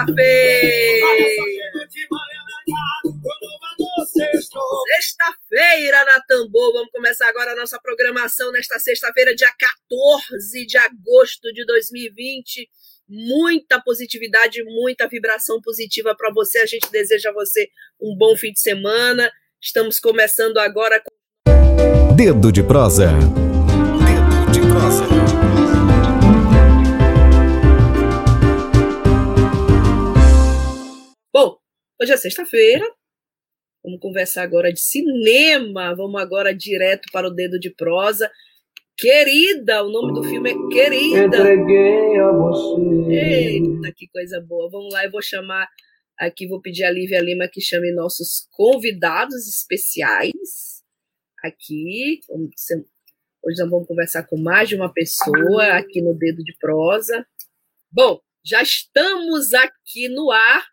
Sexta-feira! 0.00 1.06
Sexta-feira 4.96 6.04
na 6.04 6.20
Tambor, 6.22 6.72
vamos 6.72 6.90
começar 6.90 7.28
agora 7.28 7.52
a 7.52 7.56
nossa 7.56 7.78
programação 7.80 8.52
nesta 8.52 8.78
sexta-feira, 8.78 9.34
dia 9.34 9.52
14 9.58 10.66
de 10.66 10.78
agosto 10.78 11.52
de 11.52 11.64
2020. 11.66 12.68
Muita 13.08 13.80
positividade, 13.80 14.62
muita 14.64 15.08
vibração 15.08 15.60
positiva 15.60 16.14
para 16.16 16.32
você. 16.32 16.60
A 16.60 16.66
gente 16.66 16.90
deseja 16.90 17.30
a 17.30 17.32
você 17.32 17.68
um 18.00 18.16
bom 18.16 18.36
fim 18.36 18.52
de 18.52 18.60
semana. 18.60 19.30
Estamos 19.60 19.98
começando 19.98 20.58
agora 20.58 21.00
com. 21.00 22.14
Dedo 22.14 22.52
de 22.52 22.62
prosa. 22.62 23.10
Bom, 31.32 31.56
hoje 32.02 32.12
é 32.12 32.16
sexta-feira. 32.16 32.84
Vamos 33.84 34.00
conversar 34.00 34.42
agora 34.42 34.72
de 34.72 34.80
cinema. 34.80 35.94
Vamos 35.94 36.20
agora 36.20 36.52
direto 36.52 37.08
para 37.12 37.28
o 37.28 37.30
dedo 37.30 37.56
de 37.60 37.70
prosa. 37.70 38.28
Querida, 38.98 39.84
o 39.84 39.90
nome 39.92 40.12
do 40.12 40.24
filme 40.24 40.50
é 40.50 40.54
Querida. 40.72 41.26
Entreguei 41.26 42.18
a 42.18 42.32
você. 42.32 43.12
Eita, 43.12 43.92
que 43.96 44.08
coisa 44.08 44.40
boa. 44.40 44.68
Vamos 44.72 44.92
lá, 44.92 45.04
eu 45.04 45.10
vou 45.12 45.22
chamar 45.22 45.68
aqui, 46.18 46.48
vou 46.48 46.60
pedir 46.60 46.82
a 46.82 46.90
Lívia 46.90 47.20
Lima 47.20 47.46
que 47.46 47.60
chame 47.60 47.92
nossos 47.92 48.48
convidados 48.50 49.46
especiais 49.46 50.82
aqui. 51.44 52.18
Hoje 52.28 53.60
nós 53.60 53.70
vamos 53.70 53.86
conversar 53.86 54.24
com 54.24 54.36
mais 54.36 54.68
de 54.68 54.74
uma 54.74 54.92
pessoa 54.92 55.78
aqui 55.78 56.02
no 56.02 56.12
Dedo 56.12 56.42
de 56.42 56.56
Prosa. 56.58 57.24
Bom, 57.88 58.20
já 58.44 58.60
estamos 58.62 59.54
aqui 59.54 60.08
no 60.08 60.32
ar. 60.32 60.66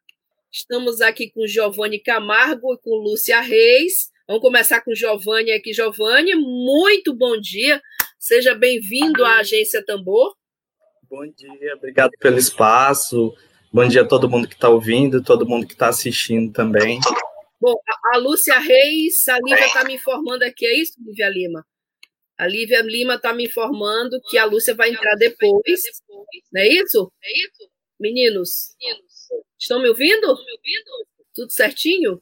Estamos 0.60 1.02
aqui 1.02 1.30
com 1.30 1.46
Giovanni 1.46 2.00
Camargo 2.00 2.74
e 2.74 2.78
com 2.80 2.96
Lúcia 2.96 3.40
Reis. 3.42 4.10
Vamos 4.28 4.42
começar 4.42 4.82
com 4.82 4.92
Giovanni 4.92 5.52
aqui. 5.52 5.72
Giovanni, 5.72 6.34
muito 6.34 7.14
bom 7.14 7.40
dia. 7.40 7.80
Seja 8.18 8.56
bem-vindo 8.56 9.24
à 9.24 9.38
Agência 9.38 9.86
Tambor. 9.86 10.36
Bom 11.08 11.28
dia, 11.28 11.76
obrigado 11.76 12.10
pelo 12.20 12.40
espaço. 12.40 13.36
Bom 13.72 13.88
dia 13.88 14.02
a 14.02 14.08
todo 14.08 14.28
mundo 14.28 14.48
que 14.48 14.56
está 14.56 14.68
ouvindo, 14.68 15.24
todo 15.24 15.48
mundo 15.48 15.68
que 15.68 15.74
está 15.74 15.90
assistindo 15.90 16.52
também. 16.52 17.00
Bom, 17.62 17.76
a, 18.16 18.18
Lúcia 18.18 18.58
Reis, 18.58 19.28
a 19.28 19.38
Lívia 19.38 19.68
está 19.68 19.84
me 19.84 19.94
informando 19.94 20.44
aqui, 20.44 20.66
é 20.66 20.82
isso, 20.82 20.94
Lívia 21.06 21.30
Lima? 21.30 21.64
A 22.36 22.48
Lívia 22.48 22.82
Lima 22.82 23.14
está 23.14 23.32
me 23.32 23.46
informando 23.46 24.20
que 24.28 24.40
a 24.40 24.46
Lúcia 24.46 24.74
vai 24.74 24.90
entrar 24.90 25.14
depois. 25.18 25.82
Não 26.52 26.62
é 26.62 26.68
isso? 26.68 27.12
Meninos, 28.00 28.76
estão 29.60 29.82
me 29.82 29.90
ouvindo? 29.90 30.38
Tudo 31.34 31.52
certinho? 31.52 32.22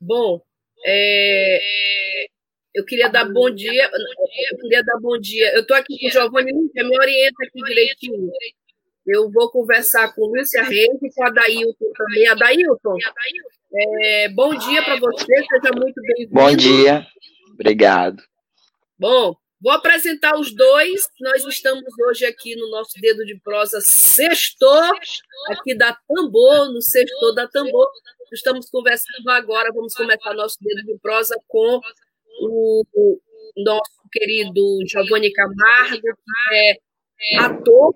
Bom, 0.00 0.40
é, 0.84 2.26
eu 2.74 2.84
queria 2.84 3.08
dar 3.08 3.24
bom 3.24 3.50
dia. 3.50 3.90
Eu 4.52 4.58
queria 4.58 4.82
dar 4.84 4.98
bom 5.00 5.18
dia. 5.18 5.52
Eu 5.54 5.62
estou 5.62 5.76
aqui 5.76 5.98
com 5.98 6.06
o 6.06 6.10
Giovanni 6.10 6.52
Lúcia, 6.52 6.84
me 6.84 6.98
orienta 6.98 7.44
aqui 7.44 7.62
direitinho. 7.62 8.30
Eu 9.06 9.30
vou 9.30 9.50
conversar 9.50 10.14
com 10.14 10.26
Lúcia 10.26 10.62
Reis 10.62 11.02
e 11.02 11.10
com 11.14 11.24
a 11.24 11.30
Dailton 11.30 11.92
também. 11.96 12.28
Adailton, 12.28 12.96
é, 13.74 14.28
bom 14.28 14.54
dia 14.54 14.82
para 14.82 14.96
você, 14.96 15.24
seja 15.24 15.72
muito 15.74 16.00
bem-vindo. 16.02 16.34
Bom 16.34 16.54
dia, 16.54 17.06
obrigado. 17.54 18.22
Bom, 18.98 19.34
vou 19.60 19.72
apresentar 19.72 20.38
os 20.38 20.54
dois. 20.54 21.08
Nós 21.20 21.44
estamos 21.44 21.84
hoje 22.06 22.24
aqui 22.24 22.56
no 22.56 22.70
nosso 22.70 22.92
dedo 23.00 23.24
de 23.24 23.38
prosa 23.40 23.80
sextor, 23.80 24.98
aqui 25.50 25.76
da 25.76 25.96
Tambor, 26.08 26.72
no 26.72 26.80
sextor 26.80 27.34
da 27.34 27.48
Tambor. 27.48 27.88
Estamos 28.32 28.68
conversando 28.70 29.28
agora, 29.30 29.72
vamos 29.72 29.94
começar 29.94 30.34
nosso 30.34 30.58
dedo 30.60 30.84
de 30.84 30.98
prosa 30.98 31.34
com 31.46 31.80
o, 32.40 32.84
o 32.94 33.20
nosso 33.56 33.90
querido 34.12 34.78
Giovanni 34.86 35.32
Camargo, 35.32 36.02
que 36.02 36.54
é 36.54 37.38
ator, 37.38 37.94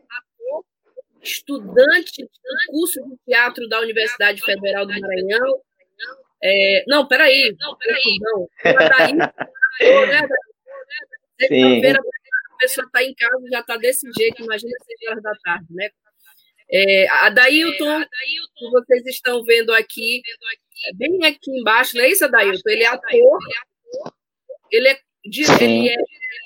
estudante 1.22 2.22
do 2.22 2.72
curso 2.72 3.00
de 3.02 3.16
teatro 3.26 3.68
da 3.68 3.80
Universidade 3.80 4.40
Federal 4.42 4.86
do 4.86 4.98
Maranhão. 4.98 5.60
É, 6.42 6.84
não, 6.88 7.06
peraí. 7.06 7.54
Não, 7.60 7.76
peraí. 7.76 8.18
Não. 8.18 8.48
Né, 10.06 10.28
Sexta-feira 11.48 11.98
a 11.98 12.56
pessoa 12.58 12.86
está 12.86 13.02
em 13.02 13.14
casa 13.14 13.36
já 13.50 13.60
está 13.60 13.76
desse 13.76 14.06
jeito, 14.16 14.42
imagina 14.42 14.72
seis 14.84 15.10
horas 15.10 15.22
da 15.22 15.32
tarde, 15.44 15.66
né? 15.70 15.90
É, 16.70 17.08
a 17.08 17.28
Dailton, 17.28 18.02
que 18.56 18.70
vocês 18.70 19.06
estão 19.06 19.42
vendo 19.44 19.72
aqui, 19.74 20.22
é 20.88 20.94
bem 20.94 21.24
aqui 21.26 21.50
embaixo, 21.50 21.96
não 21.96 22.04
é 22.04 22.08
isso, 22.08 22.24
Adailton? 22.24 22.70
Ele 22.70 22.82
é 22.82 22.86
ator, 22.86 23.38
ele 24.70 24.88
é, 24.88 24.98
ele 25.60 25.88
é 25.90 25.96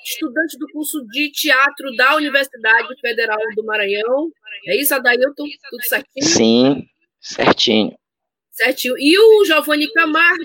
estudante 0.03 0.57
do 0.57 0.67
curso 0.73 1.05
de 1.07 1.31
teatro 1.31 1.95
da 1.95 2.15
Universidade 2.15 2.89
Federal 2.99 3.39
do 3.55 3.63
Maranhão. 3.63 4.29
É 4.67 4.75
isso, 4.75 4.93
Adailton? 4.93 5.45
Tudo 5.69 5.83
certinho? 5.83 6.25
Sim, 6.25 6.87
certinho. 7.21 7.97
Certinho. 8.51 8.95
E 8.97 9.17
o 9.17 9.45
Giovanni 9.45 9.89
Camargo 9.93 10.43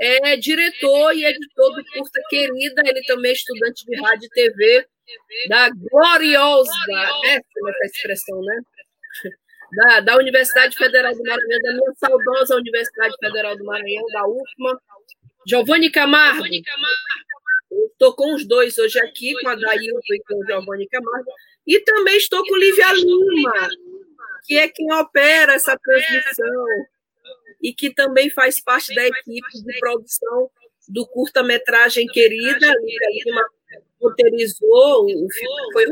é 0.00 0.36
diretor 0.36 1.14
e 1.14 1.24
editor 1.24 1.74
do 1.74 1.84
Curta 1.92 2.20
Querida, 2.30 2.82
ele 2.86 3.02
também 3.04 3.30
é 3.30 3.34
estudante 3.34 3.84
de 3.84 4.00
rádio 4.00 4.26
e 4.26 4.30
TV 4.30 4.86
da 5.48 5.68
gloriosa, 5.70 6.70
é 7.26 7.36
essa 7.36 7.86
expressão, 7.86 8.40
né? 8.42 8.60
Da, 9.76 10.00
da 10.00 10.16
Universidade 10.16 10.76
Federal 10.76 11.14
do 11.14 11.22
Maranhão, 11.22 11.60
da 11.62 11.72
minha 11.72 11.94
saudosa 11.96 12.56
Universidade 12.56 13.14
Federal 13.20 13.56
do 13.56 13.64
Maranhão, 13.64 14.04
da 14.12 14.26
UFMA. 14.26 14.80
Giovanni 15.46 15.90
Camargo. 15.90 16.44
Estou 17.92 18.14
com 18.14 18.34
os 18.34 18.46
dois 18.46 18.76
hoje 18.78 18.98
aqui, 18.98 19.32
com 19.40 19.48
a 19.48 19.54
Dailton 19.54 20.00
e 20.10 20.22
com 20.26 20.34
o 20.34 20.46
Giovanni 20.46 20.88
Camargo. 20.88 21.30
E 21.66 21.80
também 21.80 22.16
estou 22.16 22.44
com 22.44 22.56
Lívia 22.56 22.92
Lima, 22.94 23.68
que 24.44 24.58
é 24.58 24.68
quem 24.68 24.92
opera 24.92 25.54
essa 25.54 25.78
transmissão 25.78 26.66
e 27.62 27.72
que 27.72 27.92
também 27.92 28.30
faz 28.30 28.60
parte 28.60 28.94
da 28.94 29.06
equipe 29.06 29.62
de 29.64 29.78
produção 29.78 30.50
do 30.88 31.06
curta-metragem 31.06 32.06
Querida. 32.06 32.70
A 32.70 32.74
Lívia 32.80 33.24
Lima 33.24 33.42
roteirizou, 34.00 35.04
o 35.04 35.30
filme 35.30 35.72
foi 35.72 35.86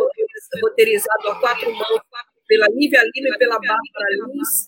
roteirizado 0.62 1.28
a 1.28 1.40
quatro 1.40 1.72
mãos 1.72 2.00
pela 2.46 2.66
Lívia 2.68 3.02
Lima 3.14 3.34
e 3.34 3.38
pela 3.38 3.58
Bárbara 3.58 4.26
Lins. 4.26 4.64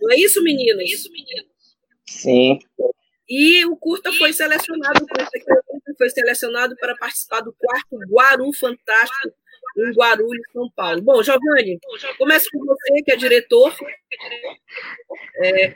Não 0.00 0.10
é 0.10 0.16
isso, 0.16 0.42
meninos? 0.42 1.08
Sim, 2.06 2.58
E 3.28 3.66
o 3.66 3.76
curta 3.76 4.10
foi 4.12 4.32
selecionado, 4.32 5.04
o 5.04 5.06
curta 5.06 5.30
Querida 5.30 5.94
foi 5.98 6.08
selecionado 6.10 6.76
para 6.76 6.96
participar 6.96 7.40
do 7.40 7.52
quarto 7.52 7.98
Guaru 8.08 8.52
Fantástico 8.52 9.34
em 9.76 9.92
Guarulhos, 9.92 10.46
São 10.52 10.70
Paulo. 10.70 11.02
Bom, 11.02 11.22
Giovanni, 11.22 11.78
começo 12.16 12.48
com 12.50 12.64
você, 12.64 13.02
que 13.04 13.12
é 13.12 13.16
diretor. 13.16 13.74
É, 15.36 15.74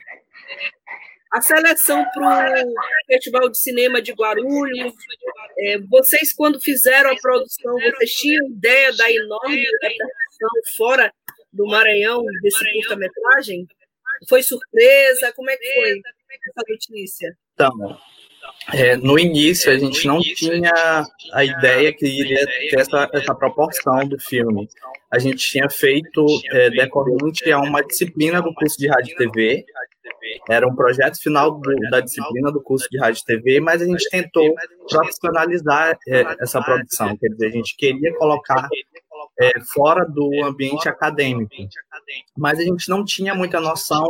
a 1.33 1.41
seleção 1.41 2.05
para 2.15 2.63
o 2.63 2.75
Festival 3.07 3.49
de 3.49 3.59
Cinema 3.59 4.03
de 4.03 4.13
Guarulhos, 4.13 4.93
é, 5.59 5.79
vocês, 5.79 6.33
quando 6.35 6.61
fizeram 6.61 7.11
a 7.11 7.17
produção, 7.17 7.73
vocês 7.75 8.13
tinham 8.13 8.47
ideia 8.49 8.93
da 8.95 9.11
enorme 9.11 9.57
repercussão 9.57 10.51
fora 10.77 11.13
do 11.51 11.67
Maranhão 11.67 12.23
desse 12.43 12.73
curta-metragem? 12.73 13.67
Foi 14.29 14.43
surpresa? 14.43 15.33
Como 15.33 15.51
é 15.51 15.57
que 15.57 15.75
foi 15.75 15.91
essa 16.49 16.65
notícia? 16.69 17.37
Então, 17.55 17.99
é, 18.75 18.97
no 18.97 19.19
início 19.19 19.73
a 19.73 19.79
gente 19.79 20.07
não 20.07 20.21
tinha 20.21 21.05
a 21.33 21.45
ideia 21.45 21.93
que 21.95 22.07
iria 22.07 22.47
ter 22.47 22.81
essa, 22.81 23.09
essa 23.13 23.35
proporção 23.35 24.07
do 24.07 24.19
filme. 24.21 24.69
A 25.11 25.19
gente 25.19 25.49
tinha 25.49 25.69
feito 25.71 26.27
é, 26.51 26.71
decorrente 26.71 27.51
a 27.51 27.59
uma 27.59 27.83
disciplina 27.83 28.43
do 28.43 28.53
curso 28.55 28.77
de 28.79 28.89
rádio 28.89 29.15
e 29.15 29.17
TV. 29.17 29.65
Era 30.49 30.67
um 30.67 30.75
projeto 30.75 31.21
final 31.21 31.53
do, 31.53 31.75
da 31.91 32.01
disciplina 32.01 32.51
do 32.51 32.63
curso 32.63 32.89
de 32.91 32.99
rádio 32.99 33.21
e 33.21 33.25
TV, 33.25 33.61
mas 33.61 33.81
a 33.81 33.85
gente 33.85 34.09
tentou 34.11 34.55
profissionalizar 34.89 35.97
é, 36.09 36.37
essa 36.41 36.61
produção. 36.61 37.17
Quer 37.17 37.29
dizer, 37.29 37.47
a 37.47 37.51
gente 37.51 37.77
queria 37.77 38.15
colocar 38.17 38.69
é, 39.41 39.53
fora 39.73 40.05
do 40.05 40.45
ambiente 40.45 40.89
acadêmico. 40.89 41.55
Mas 42.37 42.59
a 42.59 42.63
gente 42.63 42.89
não 42.89 43.05
tinha 43.05 43.35
muita 43.35 43.61
noção 43.61 44.07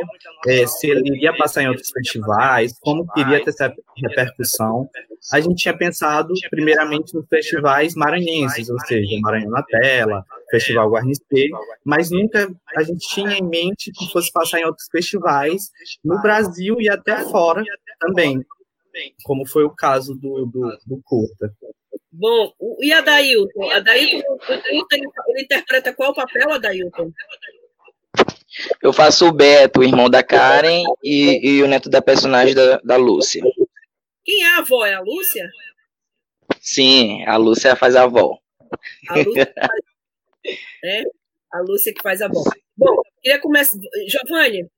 é, 0.47 0.67
se 0.67 0.91
ele 0.91 1.09
iria 1.09 1.37
passar 1.37 1.63
em 1.63 1.69
outros 1.69 1.91
festivais, 1.91 2.79
como 2.81 3.07
queria 3.13 3.43
ter 3.43 3.51
essa 3.51 3.73
repercussão. 3.97 4.89
A 5.31 5.41
gente 5.41 5.63
tinha 5.63 5.77
pensado, 5.77 6.35
primeiramente, 6.51 7.15
nos 7.15 7.27
festivais 7.29 7.95
maranhenses, 7.95 8.69
ou 8.69 8.79
seja, 8.81 9.21
Maranhão 9.21 9.51
na 9.51 9.63
Tela, 9.63 10.25
Festival 10.51 10.91
Guarnicê, 10.91 11.49
mas 11.85 12.11
nunca 12.11 12.53
a 12.77 12.83
gente 12.83 13.07
tinha 13.09 13.39
em 13.39 13.43
mente 13.43 13.93
que 13.93 14.11
fosse 14.11 14.33
passar 14.33 14.61
em 14.61 14.65
outros 14.65 14.89
festivais 14.91 15.71
no 16.05 16.21
Brasil 16.21 16.81
e 16.81 16.89
até 16.89 17.23
fora 17.25 17.63
também, 18.01 18.45
como 19.23 19.47
foi 19.47 19.65
o 19.65 19.71
caso 19.71 20.15
do, 20.15 20.45
do, 20.47 20.79
do 20.87 21.01
Curta. 21.05 21.55
Bom, 22.11 22.53
e 22.81 22.93
Adailton? 22.93 23.71
Adailton, 23.71 24.39
ele, 24.49 24.85
ele 25.29 25.43
interpreta 25.43 25.95
qual 25.95 26.13
papel, 26.13 26.53
Adailton? 26.53 27.11
Eu 28.83 28.93
faço 28.93 29.27
o 29.27 29.33
Beto, 29.33 29.81
o 29.81 29.85
irmão 29.85 30.11
da 30.11 30.23
Karen, 30.23 30.83
e, 31.03 31.41
e 31.49 31.63
o 31.63 31.69
neto 31.69 31.89
da 31.89 32.03
personagem 32.03 32.55
da, 32.55 32.79
da 32.85 32.97
Lúcia. 32.97 33.43
Quem 34.25 34.43
é 34.45 34.49
a 34.49 34.59
avó? 34.59 34.85
É 34.87 34.95
a 34.95 35.01
Lúcia? 35.01 35.51
Sim, 36.61 37.25
a 37.27 37.37
Lúcia 37.37 37.77
faz 37.77 37.97
a 37.97 38.05
avó. 38.05 38.39
A 39.09 39.19
Lúcia 39.19 39.53
faz, 39.55 39.85
é, 40.85 41.03
a 41.53 41.61
Lúcia 41.61 41.93
que 41.95 42.03
faz 42.03 42.23
a 42.23 42.27
avó. 42.27 42.43
Bom, 42.77 43.03
queria 43.21 43.41
começar. 43.41 43.79
Giovanni, 44.09 44.69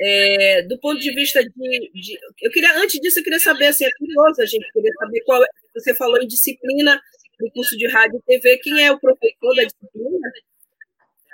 é, 0.00 0.62
do 0.62 0.78
ponto 0.80 1.00
de 1.00 1.14
vista 1.14 1.42
de, 1.42 1.90
de, 1.94 2.18
Eu 2.40 2.50
queria, 2.50 2.76
antes 2.76 3.00
disso, 3.00 3.20
eu 3.20 3.24
queria 3.24 3.38
saber, 3.38 3.66
assim, 3.66 3.84
é 3.84 3.90
curioso 3.98 4.42
a 4.42 4.46
gente 4.46 4.70
queria 4.72 4.92
saber 4.98 5.20
qual. 5.24 5.42
É, 5.42 5.46
você 5.74 5.94
falou 5.94 6.20
em 6.20 6.26
disciplina 6.26 7.00
do 7.38 7.50
curso 7.52 7.76
de 7.76 7.88
rádio 7.88 8.18
e 8.18 8.22
TV, 8.22 8.58
quem 8.58 8.84
é 8.84 8.92
o 8.92 9.00
professor 9.00 9.54
da 9.54 9.64
disciplina? 9.64 10.32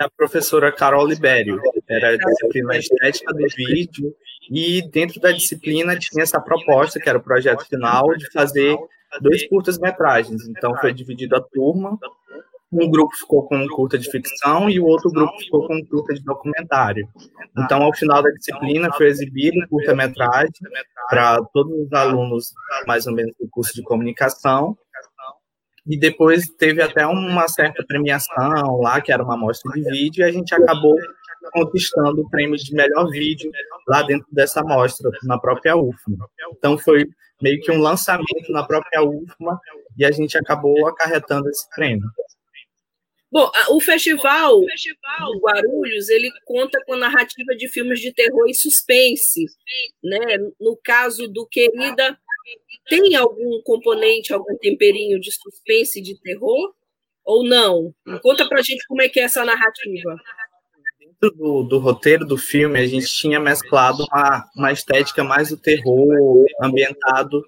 A 0.01 0.09
professora 0.09 0.71
Carol 0.71 1.07
Libério, 1.07 1.61
era 1.89 2.11
a 2.11 2.17
disciplina 2.17 2.77
estética 2.77 3.33
do 3.35 3.47
vídeo, 3.57 4.15
e 4.51 4.83
dentro 4.91 5.21
da 5.21 5.33
disciplina 5.33 5.99
tinha 5.99 6.23
essa 6.23 6.41
proposta, 6.41 7.01
que 7.01 7.09
era 7.09 7.19
o 7.19 7.23
projeto 7.23 7.67
final, 7.67 8.15
de 8.17 8.31
fazer 8.33 8.77
dois 9.21 9.47
curtas-metragens. 9.49 10.47
Então, 10.49 10.77
foi 10.77 10.93
dividido 10.93 11.37
a 11.37 11.41
turma 11.41 11.99
um 12.71 12.91
grupo 12.91 13.15
ficou 13.17 13.47
com 13.47 13.57
um 13.57 13.67
curta 13.67 13.99
de 13.99 14.11
ficção 14.11 14.69
e 14.69 14.79
o 14.79 14.85
outro 14.85 15.11
grupo 15.11 15.39
ficou 15.39 15.67
com 15.67 15.75
um 15.75 15.85
curta 15.85 16.15
de 16.15 16.23
documentário. 16.23 17.09
Então, 17.57 17.83
ao 17.83 17.95
final 17.95 18.23
da 18.23 18.31
disciplina, 18.31 18.93
foi 18.93 19.07
exibido 19.07 19.59
um 19.59 19.69
curta-metragem 19.69 20.53
para 21.09 21.39
todos 21.53 21.73
os 21.73 21.93
alunos, 21.93 22.53
mais 22.87 23.07
ou 23.07 23.15
menos, 23.15 23.35
do 23.41 23.49
curso 23.51 23.75
de 23.75 23.83
comunicação. 23.83 24.77
E 25.89 25.99
depois 25.99 26.49
teve 26.49 26.83
até 26.83 27.07
uma 27.07 27.49
certa 27.49 27.85
premiação 27.87 28.81
lá, 28.81 29.01
que 29.01 29.11
era 29.11 29.23
uma 29.23 29.35
amostra 29.35 29.73
de 29.73 29.83
vídeo, 29.91 30.21
e 30.21 30.25
a 30.25 30.31
gente 30.31 30.55
acabou 30.55 30.97
conquistando 31.53 32.21
o 32.21 32.29
prêmio 32.29 32.57
de 32.57 32.75
melhor 32.75 33.09
vídeo 33.11 33.51
lá 33.87 34.03
dentro 34.03 34.27
dessa 34.31 34.61
amostra, 34.61 35.11
na 35.23 35.39
própria 35.39 35.77
UFMA. 35.77 36.29
Então, 36.57 36.77
foi 36.77 37.07
meio 37.41 37.61
que 37.61 37.71
um 37.71 37.81
lançamento 37.81 38.51
na 38.51 38.65
própria 38.65 39.03
UFMA 39.03 39.59
e 39.97 40.05
a 40.05 40.11
gente 40.11 40.37
acabou 40.37 40.87
acarretando 40.87 41.49
esse 41.49 41.69
prêmio. 41.71 42.07
Bom, 43.31 43.51
o 43.71 43.81
festival, 43.81 44.59
o 44.59 44.65
festival 44.65 45.39
Guarulhos, 45.41 46.09
ele 46.09 46.31
conta 46.47 46.83
com 46.87 46.97
narrativa 46.97 47.55
de 47.57 47.69
filmes 47.69 48.01
de 48.01 48.13
terror 48.13 48.49
e 48.49 48.55
suspense, 48.55 49.45
né? 50.03 50.39
No 50.59 50.79
caso 50.83 51.29
do 51.29 51.47
Querida, 51.47 52.19
tem 52.89 53.15
algum 53.17 53.61
componente, 53.63 54.33
algum 54.33 54.57
temperinho 54.59 55.21
de 55.21 55.31
suspense 55.33 56.01
de 56.01 56.19
terror 56.21 56.75
ou 57.25 57.45
não? 57.45 57.95
Conta 58.23 58.49
pra 58.49 58.63
gente 58.63 58.87
como 58.87 59.03
é 59.03 59.09
que 59.09 59.21
é 59.21 59.25
essa 59.25 59.45
narrativa. 59.45 60.17
Dentro 60.99 61.37
do, 61.37 61.63
do 61.65 61.79
roteiro 61.79 62.25
do 62.25 62.39
filme, 62.39 62.79
a 62.79 62.87
gente 62.87 63.07
tinha 63.07 63.39
mesclado 63.39 64.05
uma, 64.11 64.51
uma 64.57 64.73
estética 64.73 65.23
mais 65.23 65.51
do 65.51 65.57
terror 65.57 66.45
ambientado 66.63 67.43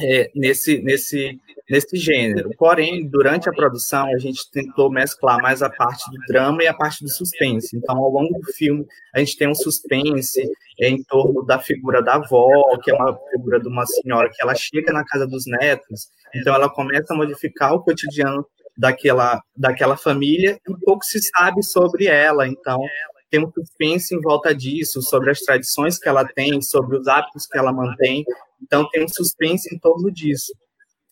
é, 0.00 0.30
nesse, 0.34 0.78
nesse 0.80 1.38
nesse 1.68 1.96
gênero. 1.96 2.50
Porém, 2.56 3.06
durante 3.08 3.48
a 3.48 3.52
produção, 3.52 4.06
a 4.06 4.18
gente 4.18 4.50
tentou 4.50 4.90
mesclar 4.90 5.40
mais 5.42 5.62
a 5.62 5.68
parte 5.68 6.10
do 6.10 6.16
drama 6.26 6.62
e 6.62 6.66
a 6.66 6.74
parte 6.74 7.04
do 7.04 7.10
suspense. 7.10 7.76
Então, 7.76 7.96
ao 7.98 8.10
longo 8.10 8.38
do 8.38 8.52
filme, 8.54 8.86
a 9.14 9.18
gente 9.18 9.36
tem 9.36 9.48
um 9.48 9.54
suspense 9.54 10.40
em 10.80 11.02
torno 11.04 11.44
da 11.44 11.58
figura 11.58 12.02
da 12.02 12.14
avó, 12.14 12.48
que 12.82 12.90
é 12.90 12.94
uma 12.94 13.16
figura 13.30 13.60
de 13.60 13.68
uma 13.68 13.84
senhora 13.84 14.30
que 14.32 14.42
ela 14.42 14.54
chega 14.54 14.92
na 14.92 15.04
casa 15.04 15.26
dos 15.26 15.44
netos, 15.46 16.08
então 16.34 16.54
ela 16.54 16.68
começa 16.68 17.12
a 17.12 17.16
modificar 17.16 17.74
o 17.74 17.82
cotidiano 17.82 18.46
daquela, 18.76 19.42
daquela 19.56 19.96
família 19.96 20.58
e 20.68 20.84
pouco 20.84 21.04
se 21.04 21.20
sabe 21.20 21.62
sobre 21.62 22.06
ela. 22.06 22.46
Então, 22.46 22.80
tem 23.30 23.44
um 23.44 23.50
suspense 23.52 24.14
em 24.14 24.20
volta 24.20 24.54
disso, 24.54 25.02
sobre 25.02 25.30
as 25.30 25.40
tradições 25.40 25.98
que 25.98 26.08
ela 26.08 26.24
tem, 26.24 26.62
sobre 26.62 26.96
os 26.96 27.06
hábitos 27.08 27.46
que 27.46 27.58
ela 27.58 27.72
mantém. 27.72 28.24
Então, 28.62 28.88
tem 28.88 29.04
um 29.04 29.08
suspense 29.08 29.74
em 29.74 29.78
torno 29.78 30.10
disso 30.10 30.52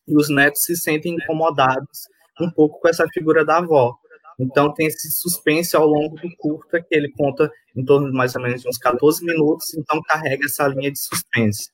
e 0.06 0.16
os 0.16 0.28
netos 0.28 0.62
se 0.62 0.76
sentem 0.76 1.14
incomodados 1.14 2.08
um 2.40 2.50
pouco 2.50 2.80
com 2.80 2.88
essa 2.88 3.06
figura 3.12 3.44
da 3.44 3.58
avó. 3.58 3.96
Então 4.38 4.72
tem 4.72 4.86
esse 4.86 5.10
suspense 5.10 5.74
ao 5.74 5.86
longo 5.86 6.16
do 6.16 6.28
curta 6.36 6.80
que 6.80 6.94
ele 6.94 7.10
conta 7.12 7.50
em 7.74 7.84
torno 7.84 8.10
de 8.10 8.16
mais 8.16 8.34
ou 8.36 8.42
menos 8.42 8.64
uns 8.66 8.78
14 8.78 9.24
minutos, 9.24 9.74
então 9.74 10.00
carrega 10.02 10.44
essa 10.44 10.68
linha 10.68 10.90
de 10.90 10.98
suspense. 10.98 11.70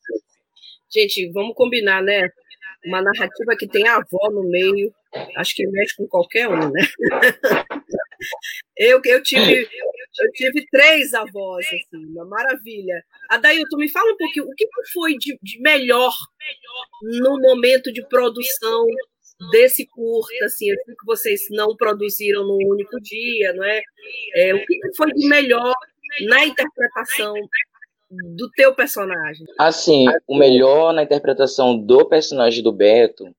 Gente, 0.93 1.31
vamos 1.33 1.55
combinar, 1.55 2.03
né? 2.03 2.29
Uma 2.85 3.03
narrativa 3.03 3.57
que 3.59 3.67
tem 3.67 3.87
a 3.89 3.97
avó 3.97 4.31
no 4.31 4.49
meio, 4.49 4.93
acho 5.37 5.55
que 5.55 5.67
mexe 5.69 5.97
com 5.97 6.07
qualquer 6.07 6.49
um, 6.49 6.71
né? 6.71 6.83
eu, 8.77 9.01
eu, 9.05 9.23
tive, 9.23 9.69
eu 10.21 10.33
tive 10.33 10.67
três 10.71 11.15
avós, 11.15 11.67
assim, 11.67 12.07
uma 12.07 12.25
maravilha. 12.25 13.03
Adailton, 13.31 13.77
me 13.77 13.91
fala 13.91 14.13
um 14.13 14.17
pouquinho, 14.17 14.47
o 14.47 14.55
que 14.55 14.67
foi 14.93 15.17
de, 15.17 15.39
de 15.43 15.61
melhor 15.61 16.13
no 17.03 17.41
momento 17.41 17.93
de 17.93 18.07
produção 18.09 18.87
desse 19.51 19.87
curta, 19.87 20.45
assim, 20.45 20.71
eu 20.71 20.77
que 20.77 21.07
vocês 21.07 21.41
não 21.51 21.77
produziram 21.77 22.45
num 22.45 22.59
único 22.69 23.01
dia, 23.01 23.53
não 23.55 23.65
é? 23.65 23.83
é 24.37 24.55
o 24.55 24.65
que 24.65 24.79
foi 24.97 25.13
de 25.13 25.29
melhor 25.29 25.75
na 26.29 26.45
interpretação 26.45 27.35
do 28.37 28.51
teu 28.51 28.75
personagem? 28.75 29.47
Assim, 29.59 30.07
o 30.29 30.37
melhor 30.37 30.93
na 30.93 31.03
interpretação 31.03 31.77
do 31.77 32.07
personagem 32.07 32.63
do 32.63 32.73
Beto 32.73 33.35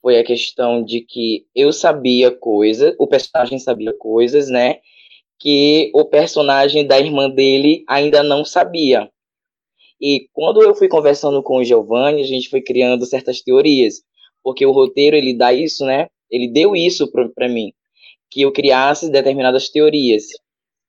foi 0.00 0.18
a 0.18 0.24
questão 0.24 0.82
de 0.82 1.00
que 1.00 1.46
eu 1.54 1.72
sabia 1.72 2.30
coisas, 2.30 2.94
o 2.98 3.06
personagem 3.06 3.58
sabia 3.58 3.92
coisas, 3.92 4.48
né? 4.48 4.80
Que 5.38 5.90
o 5.94 6.04
personagem 6.04 6.86
da 6.86 6.98
irmã 6.98 7.28
dele 7.28 7.84
ainda 7.88 8.22
não 8.22 8.44
sabia. 8.44 9.10
E 10.00 10.28
quando 10.32 10.62
eu 10.62 10.74
fui 10.74 10.88
conversando 10.88 11.42
com 11.42 11.58
o 11.58 11.64
Giovanni, 11.64 12.20
a 12.20 12.26
gente 12.26 12.48
foi 12.48 12.60
criando 12.60 13.06
certas 13.06 13.40
teorias, 13.40 14.02
porque 14.42 14.64
o 14.66 14.72
roteiro 14.72 15.16
ele 15.16 15.36
dá 15.36 15.52
isso, 15.52 15.84
né? 15.84 16.08
Ele 16.30 16.48
deu 16.48 16.76
isso 16.76 17.10
para 17.10 17.48
mim, 17.48 17.72
que 18.30 18.42
eu 18.42 18.52
criasse 18.52 19.10
determinadas 19.10 19.70
teorias 19.70 20.24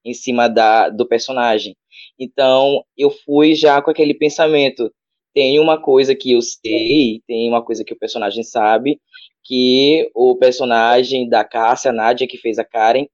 em 0.04 0.14
cima 0.14 0.48
da, 0.48 0.90
do 0.90 1.08
personagem. 1.08 1.76
Então, 2.20 2.84
eu 2.98 3.10
fui 3.10 3.56
já 3.56 3.82
com 3.82 3.92
aquele 3.92 4.14
pensamento, 4.14 4.92
tem 5.34 5.60
uma 5.60 5.80
coisa 5.80 6.16
que 6.16 6.32
eu 6.32 6.42
sei, 6.42 7.22
tem 7.28 7.48
uma 7.48 7.64
coisa 7.64 7.84
que 7.84 7.94
o 7.94 7.98
personagem 7.98 8.44
sabe, 8.44 9.00
que 9.44 10.10
o 10.16 10.36
personagem 10.36 11.30
da 11.30 11.44
Cássia, 11.44 11.92
Nádia, 11.92 12.28
que 12.28 12.38
fez 12.38 12.58
a 12.58 12.66
Karen, 12.66 13.08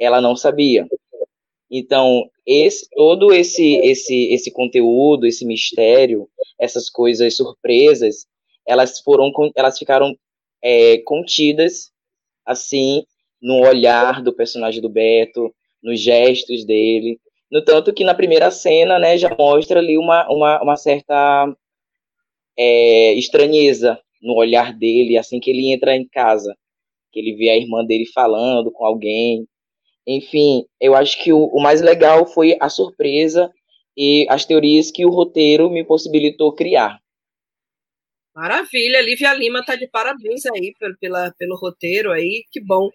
ela 0.00 0.20
não 0.20 0.34
sabia. 0.34 0.86
Então, 1.70 2.28
esse, 2.44 2.88
todo 2.90 3.32
esse, 3.32 3.76
esse, 3.84 4.32
esse 4.32 4.50
conteúdo, 4.50 5.26
esse 5.26 5.46
mistério, 5.46 6.28
essas 6.58 6.90
coisas 6.90 7.36
surpresas, 7.36 8.26
elas 8.66 8.98
foram, 9.00 9.30
elas 9.54 9.78
ficaram 9.78 10.16
é, 10.62 10.98
contidas, 10.98 11.92
assim, 12.44 13.04
no 13.40 13.60
olhar 13.60 14.22
do 14.22 14.34
personagem 14.34 14.82
do 14.82 14.88
Beto, 14.88 15.54
nos 15.82 16.00
gestos 16.00 16.64
dele. 16.64 17.20
No 17.50 17.64
tanto 17.64 17.92
que 17.92 18.04
na 18.04 18.14
primeira 18.14 18.50
cena, 18.50 18.98
né, 18.98 19.16
já 19.16 19.34
mostra 19.36 19.78
ali 19.78 19.96
uma, 19.96 20.28
uma, 20.28 20.62
uma 20.62 20.76
certa 20.76 21.54
é, 22.56 23.14
estranheza 23.14 23.98
no 24.20 24.34
olhar 24.34 24.76
dele, 24.76 25.16
assim 25.16 25.40
que 25.40 25.50
ele 25.50 25.72
entra 25.72 25.96
em 25.96 26.06
casa, 26.06 26.54
que 27.12 27.18
ele 27.20 27.34
vê 27.34 27.48
a 27.48 27.56
irmã 27.56 27.84
dele 27.84 28.06
falando 28.12 28.70
com 28.70 28.84
alguém, 28.84 29.46
enfim, 30.06 30.64
eu 30.80 30.94
acho 30.94 31.22
que 31.22 31.32
o, 31.32 31.44
o 31.46 31.62
mais 31.62 31.80
legal 31.80 32.26
foi 32.26 32.56
a 32.60 32.68
surpresa 32.68 33.50
e 33.96 34.26
as 34.28 34.44
teorias 34.44 34.90
que 34.90 35.04
o 35.04 35.10
roteiro 35.10 35.70
me 35.70 35.84
possibilitou 35.84 36.54
criar. 36.54 36.98
Maravilha, 38.34 39.02
Lívia 39.02 39.34
Lima 39.34 39.64
tá 39.64 39.74
de 39.74 39.88
parabéns 39.88 40.46
aí 40.46 40.72
pelo, 40.78 40.96
pela, 40.98 41.34
pelo 41.38 41.56
roteiro 41.56 42.12
aí, 42.12 42.44
que 42.50 42.60
bom. 42.64 42.88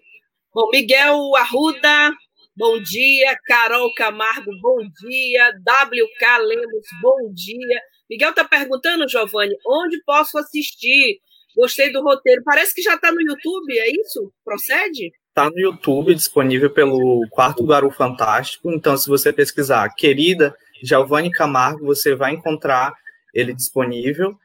Bom, 0.54 0.70
Miguel 0.72 1.36
Arruda, 1.36 2.12
bom 2.56 2.82
dia. 2.82 3.38
Carol 3.46 3.94
Camargo, 3.94 4.50
bom 4.62 4.78
dia. 5.02 5.50
WK 5.50 6.38
Lemos, 6.40 6.88
bom 7.02 7.32
dia. 7.34 7.82
Miguel 8.10 8.34
tá 8.34 8.46
perguntando, 8.46 9.08
Giovanni, 9.08 9.56
onde 9.68 10.02
posso 10.06 10.38
assistir? 10.38 11.20
Gostei 11.56 11.92
do 11.92 12.02
roteiro. 12.02 12.42
Parece 12.44 12.74
que 12.74 12.82
já 12.82 12.96
está 12.96 13.12
no 13.12 13.22
YouTube, 13.22 13.78
é 13.78 13.92
isso? 13.92 14.34
Procede? 14.44 15.12
Tá 15.36 15.50
no 15.50 15.60
YouTube, 15.60 16.15
disponível 16.15 16.70
pelo 16.70 17.27
Quarto 17.30 17.65
Garu 17.65 17.92
Fantástico. 17.92 18.72
Então, 18.72 18.96
se 18.96 19.10
você 19.10 19.34
pesquisar 19.34 19.94
Querida 19.94 20.56
Giovanni 20.82 21.30
Camargo, 21.30 21.86
você 21.86 22.15
vai 22.15 22.34
encontrar 22.34 22.94
ele 23.34 23.54
disponível. 23.54 24.38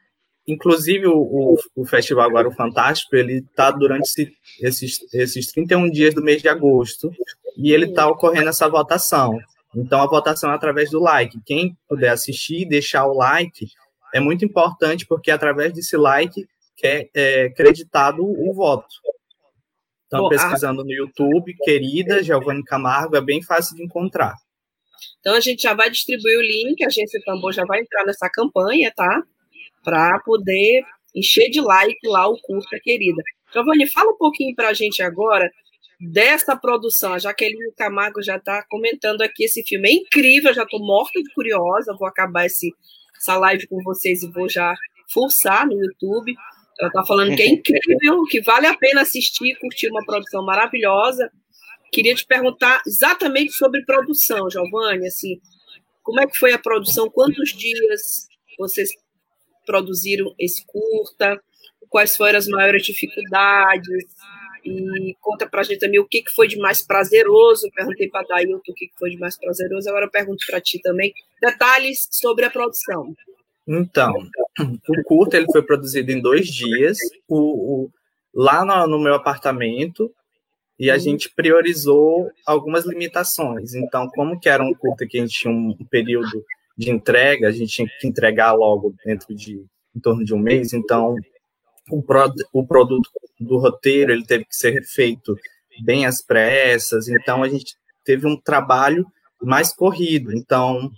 Inclusive, 0.45 1.07
o, 1.07 1.57
o, 1.75 1.85
Festival 1.85 2.29
Guaru 2.29 2.51
Fantástico, 2.51 3.15
ele 3.15 3.37
está 3.37 3.71
durante 3.71 4.03
esse, 4.03 4.33
esses, 4.59 5.13
esses 5.13 5.51
31 5.53 5.89
dias 5.89 6.13
do 6.13 6.21
mês 6.21 6.41
de 6.41 6.49
agosto, 6.49 7.09
e 7.57 7.71
ele 7.71 7.85
está 7.85 8.07
ocorrendo 8.09 8.49
essa 8.49 8.67
votação. 8.67 9.39
Então, 9.73 10.01
a 10.01 10.07
votação 10.07 10.51
é 10.51 10.55
através 10.55 10.89
do 10.89 10.99
like. 10.99 11.39
Quem 11.45 11.77
puder 11.87 12.09
assistir, 12.09 12.67
deixar 12.67 13.05
o 13.05 13.13
like, 13.13 13.65
é 14.13 14.19
muito 14.19 14.43
importante, 14.43 15.05
porque 15.07 15.31
através 15.31 15.71
desse 15.71 15.95
like 15.95 16.45
é, 16.83 17.07
é 17.13 17.49
creditado 17.51 18.21
o 18.23 18.53
voto. 18.53 18.87
Então, 20.11 20.27
pesquisando 20.27 20.83
no 20.83 20.91
YouTube, 20.91 21.55
querida 21.63 22.21
Giovanni 22.21 22.65
Camargo, 22.65 23.15
é 23.15 23.21
bem 23.21 23.41
fácil 23.41 23.77
de 23.77 23.83
encontrar. 23.83 24.35
Então, 25.21 25.33
a 25.35 25.39
gente 25.39 25.61
já 25.63 25.73
vai 25.73 25.89
distribuir 25.89 26.37
o 26.37 26.41
link, 26.41 26.83
a 26.83 26.87
Agência 26.87 27.21
Tambor 27.23 27.53
já 27.53 27.63
vai 27.63 27.79
entrar 27.79 28.03
nessa 28.05 28.29
campanha, 28.29 28.91
tá? 28.93 29.23
Para 29.81 30.19
poder 30.19 30.83
encher 31.15 31.49
de 31.49 31.61
like 31.61 32.05
lá 32.05 32.27
o 32.27 32.37
curta, 32.41 32.77
querida. 32.83 33.23
Giovanni, 33.53 33.87
fala 33.87 34.11
um 34.11 34.17
pouquinho 34.17 34.53
para 34.53 34.67
a 34.67 34.73
gente 34.73 35.01
agora 35.01 35.49
dessa 36.01 36.57
produção. 36.57 37.13
A 37.13 37.19
Jaqueline 37.19 37.71
Camargo 37.77 38.21
já 38.21 38.35
está 38.35 38.65
comentando 38.69 39.21
aqui 39.21 39.45
esse 39.45 39.63
filme. 39.63 39.89
É 39.89 39.93
incrível, 39.93 40.53
já 40.53 40.63
estou 40.63 40.85
morta 40.85 41.21
de 41.21 41.33
curiosa. 41.33 41.95
Vou 41.97 42.07
acabar 42.07 42.45
esse, 42.45 42.73
essa 43.15 43.37
live 43.37 43.65
com 43.67 43.81
vocês 43.81 44.23
e 44.23 44.31
vou 44.31 44.49
já 44.49 44.73
forçar 45.13 45.65
no 45.65 45.73
YouTube. 45.73 46.35
Ela 46.81 46.87
está 46.87 47.05
falando 47.05 47.35
que 47.35 47.43
é 47.43 47.47
incrível, 47.47 48.23
que 48.27 48.41
vale 48.41 48.65
a 48.65 48.75
pena 48.75 49.01
assistir, 49.01 49.55
curtir 49.59 49.87
uma 49.89 50.03
produção 50.03 50.43
maravilhosa. 50.43 51.31
Queria 51.91 52.15
te 52.15 52.25
perguntar 52.25 52.81
exatamente 52.87 53.53
sobre 53.53 53.85
produção, 53.85 54.49
Giovanni, 54.49 55.05
assim, 55.05 55.39
como 56.01 56.19
é 56.19 56.25
que 56.25 56.35
foi 56.35 56.53
a 56.53 56.57
produção? 56.57 57.07
Quantos 57.07 57.53
dias 57.53 58.27
vocês 58.57 58.89
produziram 59.63 60.33
esse 60.39 60.65
curta? 60.65 61.39
Quais 61.87 62.17
foram 62.17 62.39
as 62.39 62.47
maiores 62.47 62.83
dificuldades? 62.83 64.05
E 64.65 65.15
conta 65.21 65.47
pra 65.47 65.61
gente 65.61 65.79
também 65.79 65.99
o 65.99 66.07
que, 66.07 66.23
que 66.23 66.31
foi 66.31 66.47
de 66.47 66.57
mais 66.57 66.81
prazeroso. 66.81 67.69
Perguntei 67.75 68.09
para 68.09 68.25
Dailton 68.25 68.57
o 68.57 68.61
que, 68.61 68.73
que 68.73 68.97
foi 68.97 69.11
de 69.11 69.17
mais 69.17 69.37
prazeroso, 69.37 69.87
agora 69.87 70.05
eu 70.05 70.11
pergunto 70.11 70.43
para 70.47 70.59
ti 70.59 70.79
também. 70.81 71.13
Detalhes 71.39 72.07
sobre 72.09 72.45
a 72.45 72.49
produção. 72.49 73.15
Então, 73.67 74.13
o 74.59 75.03
curta 75.03 75.37
ele 75.37 75.51
foi 75.51 75.61
produzido 75.63 76.11
em 76.11 76.21
dois 76.21 76.47
dias. 76.47 76.97
O, 77.27 77.37
o 77.83 77.91
lá 78.33 78.65
no, 78.65 78.97
no, 78.97 79.03
meu 79.03 79.15
apartamento 79.15 80.11
e 80.79 80.89
a 80.89 80.97
gente 80.97 81.29
priorizou 81.35 82.31
algumas 82.45 82.85
limitações. 82.85 83.73
Então, 83.75 84.07
como 84.09 84.39
que 84.39 84.49
era 84.49 84.63
um 84.63 84.73
curta 84.73 85.05
que 85.05 85.17
a 85.17 85.21
gente 85.21 85.37
tinha 85.37 85.53
um 85.53 85.75
período 85.89 86.43
de 86.77 86.89
entrega, 86.89 87.47
a 87.47 87.51
gente 87.51 87.71
tinha 87.71 87.87
que 87.99 88.07
entregar 88.07 88.53
logo 88.53 88.95
dentro 89.05 89.35
de 89.35 89.63
em 89.95 89.99
torno 89.99 90.23
de 90.23 90.33
um 90.33 90.39
mês, 90.39 90.71
então 90.71 91.15
o, 91.89 92.01
pro, 92.01 92.33
o 92.53 92.65
produto 92.65 93.09
do 93.37 93.57
roteiro 93.57 94.13
ele 94.13 94.25
teve 94.25 94.45
que 94.45 94.55
ser 94.55 94.81
feito 94.85 95.35
bem 95.83 96.05
às 96.05 96.21
pressas, 96.21 97.09
então 97.09 97.43
a 97.43 97.49
gente 97.49 97.75
teve 98.03 98.25
um 98.25 98.39
trabalho 98.39 99.05
mais 99.41 99.73
corrido. 99.73 100.31
Então, 100.33 100.89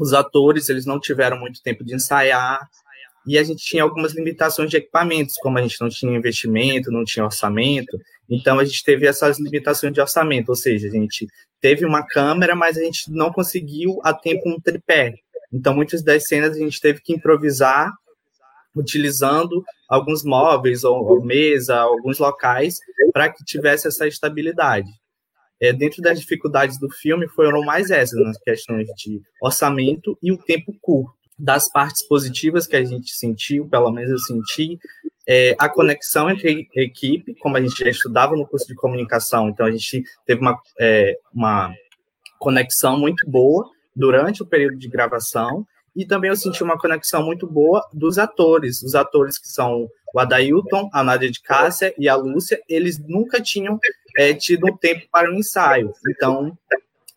os 0.00 0.14
atores 0.14 0.70
eles 0.70 0.86
não 0.86 0.98
tiveram 0.98 1.38
muito 1.38 1.62
tempo 1.62 1.84
de 1.84 1.94
ensaiar. 1.94 2.66
E 3.26 3.36
a 3.36 3.44
gente 3.44 3.62
tinha 3.62 3.82
algumas 3.82 4.14
limitações 4.14 4.70
de 4.70 4.78
equipamentos, 4.78 5.34
como 5.36 5.58
a 5.58 5.62
gente 5.62 5.78
não 5.78 5.90
tinha 5.90 6.16
investimento, 6.16 6.90
não 6.90 7.04
tinha 7.04 7.22
orçamento, 7.22 8.00
então 8.30 8.58
a 8.58 8.64
gente 8.64 8.82
teve 8.82 9.06
essas 9.06 9.38
limitações 9.38 9.92
de 9.92 10.00
orçamento, 10.00 10.48
ou 10.48 10.56
seja, 10.56 10.88
a 10.88 10.90
gente 10.90 11.28
teve 11.60 11.84
uma 11.84 12.02
câmera, 12.02 12.56
mas 12.56 12.78
a 12.78 12.80
gente 12.82 13.10
não 13.10 13.30
conseguiu 13.30 14.00
a 14.02 14.14
tempo 14.14 14.48
um 14.48 14.58
tripé. 14.58 15.12
Então 15.52 15.74
muitas 15.74 16.02
das 16.02 16.26
cenas 16.26 16.56
a 16.56 16.58
gente 16.58 16.80
teve 16.80 17.02
que 17.02 17.12
improvisar 17.12 17.92
utilizando 18.74 19.62
alguns 19.86 20.24
móveis 20.24 20.82
ou, 20.82 21.04
ou 21.04 21.22
mesa, 21.22 21.76
alguns 21.76 22.18
locais 22.18 22.78
para 23.12 23.28
que 23.28 23.44
tivesse 23.44 23.86
essa 23.86 24.06
estabilidade 24.06 24.88
é, 25.60 25.72
dentro 25.72 26.00
das 26.00 26.18
dificuldades 26.18 26.78
do 26.78 26.88
filme 26.90 27.28
foram 27.28 27.62
mais 27.62 27.90
essas, 27.90 28.18
nas 28.24 28.38
questões 28.38 28.88
de 28.96 29.20
orçamento 29.42 30.18
e 30.22 30.32
o 30.32 30.38
tempo 30.38 30.74
curto. 30.80 31.18
Das 31.38 31.70
partes 31.70 32.06
positivas 32.06 32.66
que 32.66 32.76
a 32.76 32.84
gente 32.84 33.14
sentiu, 33.14 33.66
pelo 33.66 33.90
menos 33.90 34.10
eu 34.10 34.18
senti, 34.18 34.78
é, 35.26 35.54
a 35.58 35.68
conexão 35.68 36.28
entre 36.28 36.68
equipe, 36.74 37.34
como 37.36 37.56
a 37.56 37.60
gente 37.60 37.78
já 37.78 37.88
estudava 37.88 38.36
no 38.36 38.46
curso 38.46 38.66
de 38.66 38.74
comunicação, 38.74 39.48
então 39.48 39.64
a 39.64 39.70
gente 39.70 40.02
teve 40.26 40.40
uma, 40.40 40.60
é, 40.78 41.16
uma 41.32 41.72
conexão 42.38 42.98
muito 42.98 43.28
boa 43.30 43.70
durante 43.94 44.42
o 44.42 44.46
período 44.46 44.76
de 44.76 44.88
gravação, 44.88 45.66
e 45.94 46.04
também 46.06 46.30
eu 46.30 46.36
senti 46.36 46.62
uma 46.62 46.78
conexão 46.78 47.24
muito 47.24 47.46
boa 47.46 47.86
dos 47.92 48.18
atores, 48.18 48.82
os 48.82 48.94
atores 48.94 49.38
que 49.38 49.48
são 49.48 49.88
o 50.14 50.20
Adailton, 50.20 50.90
a 50.92 51.02
Nádia 51.02 51.30
de 51.30 51.40
Cássia 51.40 51.94
e 51.98 52.08
a 52.08 52.16
Lúcia, 52.16 52.60
eles 52.68 52.98
nunca 52.98 53.40
tinham 53.40 53.78
é, 54.18 54.34
tido 54.34 54.66
um 54.66 54.76
tempo 54.76 55.06
para 55.10 55.30
um 55.30 55.34
ensaio. 55.34 55.92
Então, 56.08 56.56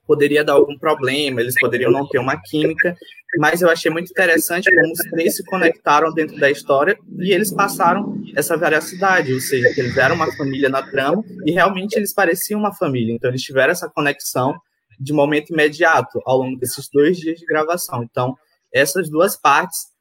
poderia 0.05 0.43
dar 0.43 0.53
algum 0.53 0.77
problema, 0.77 1.41
eles 1.41 1.55
poderiam 1.59 1.91
não 1.91 2.07
ter 2.07 2.19
uma 2.19 2.39
química, 2.39 2.95
mas 3.37 3.61
eu 3.61 3.69
achei 3.69 3.89
muito 3.89 4.11
interessante 4.11 4.69
como 4.69 4.91
os 4.91 4.99
três 5.09 5.35
se 5.35 5.43
conectaram 5.45 6.13
dentro 6.13 6.39
da 6.39 6.51
história 6.51 6.97
e 7.17 7.33
eles 7.33 7.51
passaram 7.51 8.21
essa 8.35 8.55
veracidade, 8.55 9.33
ou 9.33 9.39
seja, 9.39 9.73
que 9.73 9.81
eles 9.81 9.97
eram 9.97 10.15
uma 10.15 10.31
família 10.35 10.69
na 10.69 10.83
trama 10.83 11.23
e 11.45 11.51
realmente 11.51 11.95
eles 11.95 12.13
pareciam 12.13 12.59
uma 12.59 12.73
família, 12.73 13.13
então 13.13 13.29
eles 13.29 13.41
tiveram 13.41 13.71
essa 13.71 13.89
conexão 13.89 14.53
de 14.99 15.13
momento 15.13 15.51
imediato 15.51 16.21
ao 16.25 16.37
longo 16.37 16.59
desses 16.59 16.87
dois 16.89 17.17
dias 17.17 17.39
de 17.39 17.45
gravação. 17.45 18.03
Então, 18.03 18.35
essas 18.73 19.09
duas 19.09 19.37
partes 19.37 19.93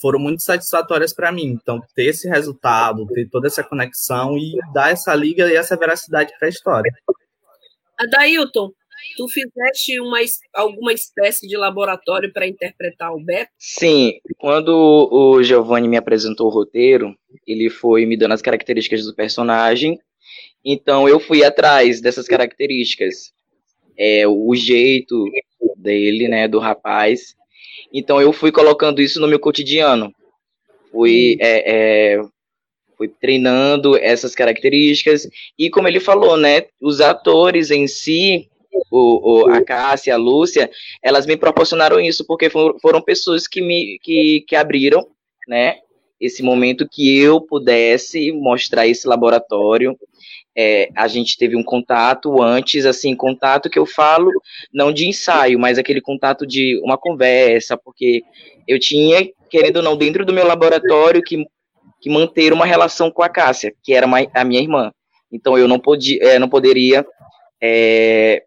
foram 0.00 0.18
muito 0.18 0.42
satisfatórias 0.42 1.12
para 1.12 1.32
mim. 1.32 1.58
Então, 1.60 1.80
ter 1.94 2.04
esse 2.04 2.28
resultado, 2.28 3.06
ter 3.06 3.28
toda 3.28 3.46
essa 3.46 3.64
conexão 3.64 4.36
e 4.36 4.54
dar 4.72 4.90
essa 4.90 5.14
liga 5.14 5.48
e 5.50 5.56
essa 5.56 5.76
veracidade 5.76 6.32
para 6.38 6.48
a 6.48 6.50
história. 6.50 6.92
Adailton, 7.98 8.70
tu 9.16 9.26
fizeste 9.28 9.98
uma, 10.00 10.18
alguma 10.54 10.92
espécie 10.92 11.48
de 11.48 11.56
laboratório 11.56 12.32
para 12.32 12.46
interpretar 12.46 13.12
o 13.12 13.24
Beto? 13.24 13.50
Sim, 13.58 14.20
quando 14.38 14.70
o 15.10 15.42
Giovanni 15.42 15.88
me 15.88 15.96
apresentou 15.96 16.48
o 16.48 16.54
roteiro, 16.54 17.16
ele 17.46 17.70
foi 17.70 18.04
me 18.04 18.16
dando 18.16 18.32
as 18.32 18.42
características 18.42 19.04
do 19.04 19.14
personagem, 19.14 19.98
então 20.64 21.08
eu 21.08 21.18
fui 21.18 21.42
atrás 21.42 22.00
dessas 22.00 22.26
características. 22.26 23.34
É, 23.98 24.28
o 24.28 24.54
jeito 24.54 25.24
dele, 25.78 26.28
né, 26.28 26.46
do 26.46 26.58
rapaz, 26.58 27.34
então 27.92 28.20
eu 28.20 28.32
fui 28.32 28.52
colocando 28.52 29.00
isso 29.00 29.20
no 29.20 29.28
meu 29.28 29.38
cotidiano. 29.38 30.12
Fui, 30.90 31.36
é, 31.40 32.14
é, 32.14 32.22
fui 32.96 33.08
treinando 33.08 33.96
essas 33.96 34.34
características. 34.34 35.28
E 35.58 35.70
como 35.70 35.88
ele 35.88 36.00
falou, 36.00 36.36
né? 36.36 36.64
Os 36.80 37.00
atores 37.00 37.70
em 37.70 37.86
si, 37.86 38.48
o, 38.90 39.44
o, 39.44 39.50
a 39.50 39.62
Cássia, 39.62 40.14
a 40.14 40.18
Lúcia, 40.18 40.70
elas 41.02 41.26
me 41.26 41.36
proporcionaram 41.36 42.00
isso, 42.00 42.24
porque 42.26 42.50
foram, 42.50 42.78
foram 42.78 43.02
pessoas 43.02 43.46
que 43.46 43.60
me 43.60 43.98
que, 44.02 44.44
que 44.46 44.56
abriram, 44.56 45.06
né? 45.48 45.78
Esse 46.20 46.42
momento 46.42 46.88
que 46.90 47.18
eu 47.18 47.40
pudesse 47.40 48.32
mostrar 48.32 48.86
esse 48.86 49.06
laboratório 49.06 49.96
é, 50.56 50.88
a 50.94 51.06
gente 51.06 51.36
teve 51.36 51.54
um 51.54 51.62
contato 51.62 52.42
antes, 52.42 52.86
assim, 52.86 53.14
contato 53.14 53.68
que 53.68 53.78
eu 53.78 53.84
falo 53.84 54.30
não 54.72 54.90
de 54.90 55.06
ensaio, 55.06 55.58
mas 55.58 55.78
aquele 55.78 56.00
contato 56.00 56.46
de 56.46 56.80
uma 56.82 56.96
conversa, 56.96 57.76
porque 57.76 58.22
eu 58.66 58.80
tinha, 58.80 59.28
querendo 59.50 59.76
ou 59.76 59.82
não, 59.82 59.96
dentro 59.96 60.24
do 60.24 60.32
meu 60.32 60.46
laboratório, 60.46 61.22
que, 61.22 61.44
que 62.00 62.08
manter 62.08 62.52
uma 62.52 62.64
relação 62.64 63.10
com 63.10 63.22
a 63.22 63.28
Cássia, 63.28 63.74
que 63.82 63.92
era 63.92 64.06
a 64.34 64.44
minha 64.44 64.60
irmã. 64.60 64.90
Então 65.30 65.58
eu 65.58 65.68
não, 65.68 65.78
podia, 65.78 66.18
é, 66.22 66.38
não 66.38 66.48
poderia 66.48 67.04
é, 67.62 68.42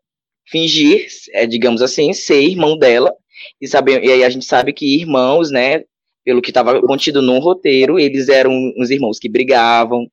fingir, 0.48 1.06
é, 1.34 1.46
digamos 1.46 1.82
assim, 1.82 2.12
ser 2.14 2.42
irmão 2.42 2.76
dela, 2.76 3.14
e, 3.62 3.68
saber, 3.68 4.04
e 4.04 4.12
aí 4.12 4.24
a 4.24 4.30
gente 4.30 4.46
sabe 4.46 4.74
que 4.74 5.00
irmãos, 5.00 5.52
né, 5.52 5.84
pelo 6.26 6.42
que 6.42 6.50
estava 6.50 6.82
contido 6.82 7.22
no 7.22 7.38
roteiro, 7.40 8.00
eles 8.00 8.30
eram 8.30 8.52
uns 8.78 8.90
irmãos 8.90 9.20
que 9.20 9.30
brigavam, 9.30 10.08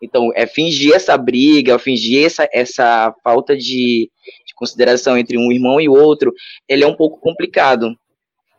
então, 0.00 0.30
é 0.34 0.46
fingir 0.46 0.94
essa 0.94 1.16
briga, 1.16 1.78
fingir 1.78 2.26
essa, 2.26 2.48
essa 2.52 3.14
falta 3.22 3.56
de, 3.56 4.10
de 4.46 4.54
consideração 4.54 5.16
entre 5.16 5.38
um 5.38 5.50
irmão 5.50 5.80
e 5.80 5.88
outro, 5.88 6.32
ele 6.68 6.84
é 6.84 6.86
um 6.86 6.96
pouco 6.96 7.18
complicado. 7.20 7.96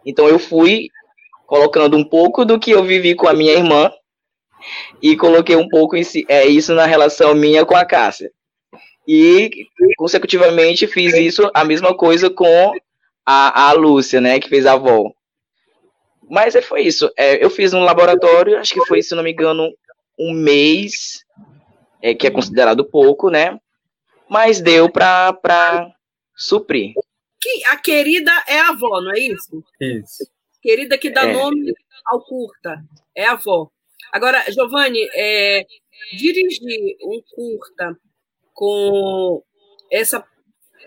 Então, 0.06 0.28
eu 0.28 0.40
fui 0.40 0.90
colocando 1.46 1.96
um 1.96 2.04
pouco 2.04 2.44
do 2.44 2.60
que 2.60 2.72
eu 2.72 2.84
vivi 2.84 3.16
com 3.16 3.28
a 3.28 3.34
minha 3.34 3.54
irmã 3.54 3.92
e 5.02 5.16
coloquei 5.16 5.56
um 5.56 5.70
pouco 5.70 6.02
si, 6.04 6.26
é, 6.28 6.46
isso 6.46 6.74
na 6.74 6.86
relação 6.86 7.34
minha 7.34 7.66
com 7.66 7.76
a 7.76 7.86
Cássia. 7.86 8.32
E, 9.08 9.50
consecutivamente, 9.98 10.86
fiz 10.88 11.14
isso, 11.14 11.50
a 11.54 11.64
mesma 11.64 11.96
coisa 11.96 12.30
com 12.30 12.74
a, 13.26 13.70
a 13.70 13.72
Lúcia, 13.72 14.20
né, 14.20 14.40
que 14.40 14.50
fez 14.50 14.66
a 14.66 14.74
avó. 14.74 15.12
Mas 16.30 16.56
é, 16.56 16.62
foi 16.62 16.82
isso. 16.82 17.10
É, 17.18 17.44
eu 17.44 17.50
fiz 17.50 17.74
um 17.74 17.84
laboratório, 17.84 18.58
acho 18.58 18.74
que 18.74 18.86
foi, 18.86 19.02
se 19.02 19.16
não 19.16 19.24
me 19.24 19.32
engano, 19.32 19.72
um 20.18 20.34
mês, 20.34 21.24
é, 22.02 22.14
que 22.14 22.28
é 22.28 22.32
considerado 22.32 22.84
pouco, 22.86 23.30
né? 23.30 23.60
mas 24.30 24.62
deu 24.62 24.92
para 24.92 25.94
suprir. 26.36 26.94
Que 27.40 27.66
a 27.66 27.78
querida 27.78 28.32
é 28.48 28.60
a 28.60 28.70
avó, 28.70 29.02
não 29.02 29.12
é 29.12 29.20
isso? 29.20 29.64
Isso. 29.80 30.30
Querida 30.62 30.98
que 30.98 31.10
dá 31.10 31.24
É. 31.24 31.34
nome 31.34 31.74
ao 32.06 32.24
curta, 32.24 32.84
é 33.16 33.26
a 33.26 33.34
avó. 33.34 33.70
Agora, 34.12 34.44
Giovanni, 34.52 35.08
é, 35.16 35.66
dirigir 36.18 36.98
um 37.04 37.22
curta 37.34 37.98
com 38.54 39.44
essa, 39.92 40.26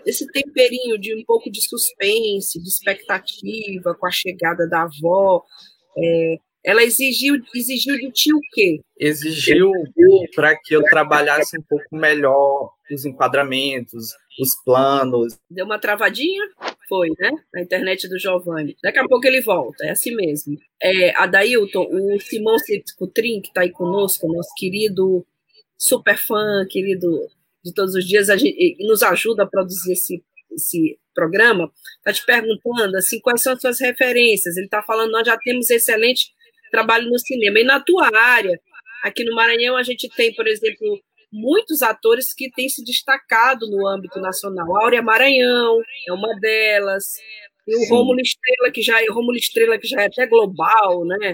esse 0.05 0.27
temperinho 0.27 0.99
de 0.99 1.15
um 1.15 1.23
pouco 1.25 1.49
de 1.49 1.61
suspense, 1.61 2.61
de 2.61 2.67
expectativa, 2.67 3.95
com 3.95 4.05
a 4.05 4.11
chegada 4.11 4.67
da 4.67 4.83
avó, 4.83 5.43
é, 5.97 6.37
ela 6.63 6.83
exigiu, 6.83 7.35
exigiu 7.55 7.97
de 7.97 8.11
ti 8.11 8.33
o 8.33 8.39
quê? 8.53 8.79
Exigiu 8.97 9.71
para 10.35 10.55
que 10.55 10.75
eu 10.75 10.83
trabalhasse 10.83 11.57
um 11.57 11.63
pouco 11.63 11.95
melhor 11.95 12.71
os 12.91 13.05
enquadramentos, 13.05 14.11
os 14.39 14.55
planos. 14.63 15.37
Deu 15.49 15.65
uma 15.65 15.79
travadinha? 15.79 16.43
Foi, 16.87 17.09
né? 17.19 17.31
Na 17.53 17.61
internet 17.61 18.07
do 18.07 18.19
Giovanni. 18.19 18.75
Daqui 18.83 18.99
a 18.99 19.07
pouco 19.07 19.25
ele 19.25 19.41
volta, 19.41 19.85
é 19.85 19.91
assim 19.91 20.13
mesmo. 20.13 20.57
É, 20.81 21.15
Adailton, 21.15 21.87
o 21.89 22.19
Simão 22.19 22.57
Cutrim, 22.97 23.41
que 23.41 23.47
está 23.47 23.61
aí 23.61 23.71
conosco, 23.71 24.31
nosso 24.31 24.53
querido 24.55 25.25
super 25.77 26.17
fã, 26.17 26.65
querido 26.69 27.27
de 27.63 27.73
todos 27.73 27.95
os 27.95 28.05
dias, 28.05 28.29
a 28.29 28.37
gente, 28.37 28.77
nos 28.85 29.03
ajuda 29.03 29.43
a 29.43 29.47
produzir 29.47 29.93
esse, 29.93 30.23
esse 30.51 30.99
programa, 31.13 31.71
está 31.97 32.11
te 32.11 32.25
perguntando 32.25 32.97
assim, 32.97 33.19
quais 33.19 33.41
são 33.41 33.53
as 33.53 33.61
suas 33.61 33.79
referências. 33.79 34.57
Ele 34.57 34.65
está 34.65 34.81
falando, 34.81 35.11
nós 35.11 35.25
já 35.25 35.37
temos 35.37 35.69
excelente 35.69 36.31
trabalho 36.71 37.09
no 37.09 37.19
cinema. 37.19 37.59
E 37.59 37.63
na 37.63 37.79
tua 37.79 38.09
área, 38.15 38.59
aqui 39.03 39.23
no 39.23 39.35
Maranhão, 39.35 39.77
a 39.77 39.83
gente 39.83 40.09
tem, 40.09 40.33
por 40.33 40.47
exemplo, 40.47 40.99
muitos 41.31 41.81
atores 41.81 42.33
que 42.33 42.51
têm 42.51 42.67
se 42.67 42.83
destacado 42.83 43.69
no 43.69 43.87
âmbito 43.87 44.19
nacional. 44.19 44.75
A 44.75 44.83
Áurea 44.83 45.01
Maranhão 45.01 45.81
é 46.07 46.13
uma 46.13 46.33
delas. 46.39 47.17
E 47.67 47.75
o 47.75 47.79
Sim. 47.79 47.89
Rômulo 47.89 48.19
Estrela, 48.19 48.71
que 48.71 48.81
já 48.81 49.01
é 49.01 49.05
Rômulo 49.07 49.37
Estrela, 49.37 49.77
que 49.77 49.87
já 49.87 50.01
é 50.01 50.05
até 50.07 50.25
global, 50.25 51.05
né? 51.05 51.33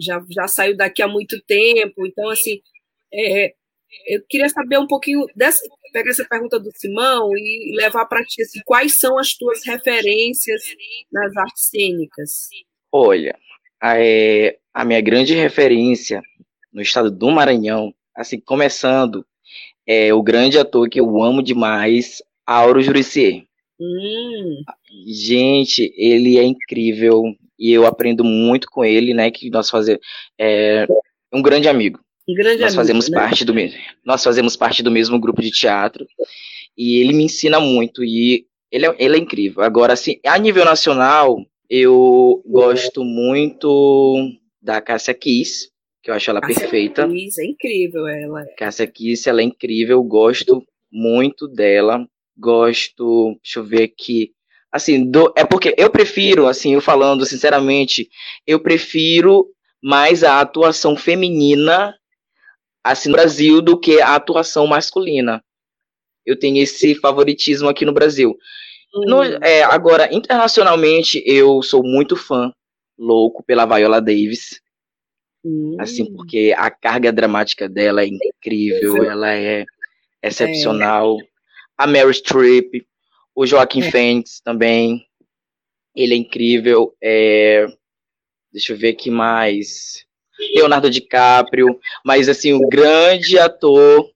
Já, 0.00 0.24
já 0.30 0.46
saiu 0.46 0.76
daqui 0.76 1.02
há 1.02 1.08
muito 1.08 1.40
tempo. 1.42 2.06
Então, 2.06 2.28
assim, 2.28 2.60
é, 3.12 3.52
eu 4.06 4.22
queria 4.28 4.48
saber 4.48 4.78
um 4.78 4.86
pouquinho 4.86 5.24
dessa, 5.34 5.60
pegar 5.92 6.10
essa 6.10 6.24
pergunta 6.24 6.58
do 6.58 6.70
Simão 6.76 7.30
e 7.36 7.74
levar 7.76 8.06
para 8.06 8.24
ti 8.24 8.42
assim, 8.42 8.60
quais 8.64 8.94
são 8.94 9.18
as 9.18 9.34
tuas 9.34 9.64
referências 9.64 10.62
nas 11.10 11.36
artes 11.36 11.68
cênicas. 11.68 12.48
Olha, 12.92 13.36
a, 13.80 13.98
é, 13.98 14.58
a 14.72 14.84
minha 14.84 15.00
grande 15.00 15.34
referência 15.34 16.22
no 16.72 16.82
estado 16.82 17.10
do 17.10 17.30
Maranhão, 17.30 17.92
assim, 18.14 18.40
começando, 18.40 19.24
é 19.86 20.12
o 20.12 20.22
grande 20.22 20.58
ator 20.58 20.88
que 20.88 21.00
eu 21.00 21.22
amo 21.22 21.42
demais, 21.42 22.22
Auro 22.46 22.82
Juricier. 22.82 23.44
Hum, 23.80 24.62
Gente, 25.06 25.92
ele 25.96 26.38
é 26.38 26.44
incrível 26.44 27.22
e 27.58 27.72
eu 27.72 27.86
aprendo 27.86 28.24
muito 28.24 28.68
com 28.70 28.84
ele, 28.84 29.14
né? 29.14 29.30
Que 29.30 29.50
nós 29.50 29.70
fazemos 29.70 30.00
é 30.38 30.86
um 31.32 31.42
grande 31.42 31.68
amigo. 31.68 32.00
um 32.28 32.34
grande 32.34 32.60
Nós 32.60 32.72
amigo, 32.72 32.76
fazemos 32.76 33.08
né? 33.08 33.18
parte 33.18 33.44
do 33.44 33.54
mesmo, 33.54 33.78
nós 34.04 34.22
fazemos 34.22 34.56
parte 34.56 34.82
do 34.82 34.90
mesmo 34.90 35.18
grupo 35.18 35.42
de 35.42 35.50
teatro 35.50 36.06
e 36.76 37.00
ele 37.00 37.12
me 37.12 37.24
ensina 37.24 37.60
muito 37.60 38.04
e 38.04 38.46
ele 38.70 38.86
é, 38.86 38.96
ele 38.98 39.16
é 39.16 39.18
incrível. 39.18 39.62
Agora, 39.62 39.92
assim, 39.92 40.18
a 40.26 40.38
nível 40.38 40.64
nacional, 40.64 41.38
eu 41.68 42.42
gosto 42.46 43.04
muito 43.04 44.30
da 44.60 44.80
Cássia 44.80 45.14
Kiss, 45.14 45.70
que 46.02 46.10
eu 46.10 46.14
acho 46.14 46.30
ela 46.30 46.40
Cássia 46.40 46.60
perfeita. 46.60 47.08
Kiss, 47.08 47.40
é 47.40 47.46
incrível 47.46 48.06
ela. 48.06 48.44
Cássia 48.56 48.86
Kiss, 48.86 49.28
ela 49.28 49.40
é 49.40 49.44
incrível, 49.44 50.02
gosto 50.02 50.62
muito 50.90 51.46
dela. 51.48 52.06
Gosto, 52.36 53.36
deixa 53.42 53.58
eu 53.58 53.64
ver 53.64 53.82
aqui. 53.84 54.32
Assim, 54.70 55.10
do- 55.10 55.32
é 55.36 55.44
porque 55.44 55.74
eu 55.76 55.90
prefiro, 55.90 56.46
assim, 56.46 56.74
eu 56.74 56.80
falando 56.80 57.24
sinceramente, 57.24 58.08
eu 58.46 58.60
prefiro 58.60 59.46
mais 59.82 60.22
a 60.22 60.40
atuação 60.40 60.96
feminina 60.96 61.94
assim 62.84 63.08
no 63.08 63.14
Brasil 63.16 63.60
do 63.60 63.78
que 63.78 64.00
a 64.00 64.14
atuação 64.14 64.66
masculina. 64.66 65.42
Eu 66.24 66.38
tenho 66.38 66.62
esse 66.62 66.94
favoritismo 66.94 67.68
aqui 67.68 67.84
no 67.84 67.92
Brasil. 67.92 68.36
No- 68.92 69.22
Hum, 69.22 69.38
é, 69.42 69.62
agora, 69.62 70.12
internacionalmente, 70.14 71.22
eu 71.26 71.62
sou 71.62 71.82
muito 71.82 72.16
fã, 72.16 72.52
louco 72.98 73.42
pela 73.44 73.66
Viola 73.66 74.00
Davis. 74.00 74.60
hum. 75.44 75.76
Assim, 75.78 76.12
porque 76.12 76.54
a 76.56 76.70
carga 76.70 77.12
dramática 77.12 77.68
dela 77.68 78.02
é 78.02 78.06
incrível, 78.06 79.04
ela 79.04 79.32
é 79.32 79.64
excepcional. 80.22 81.16
A 81.76 81.86
Mary 81.86 82.12
Streep, 82.12 82.84
o 83.34 83.46
Joaquim 83.46 83.82
É. 83.82 83.90
Também, 84.42 85.06
ele 85.94 86.14
é 86.14 86.16
incrível. 86.16 86.94
É, 87.00 87.66
deixa 88.52 88.72
eu 88.72 88.76
ver 88.76 88.90
aqui 88.90 89.10
mais. 89.10 90.04
Leonardo 90.54 90.88
DiCaprio, 90.90 91.78
mas 92.04 92.28
assim, 92.28 92.52
o 92.52 92.68
grande 92.68 93.38
ator 93.38 94.08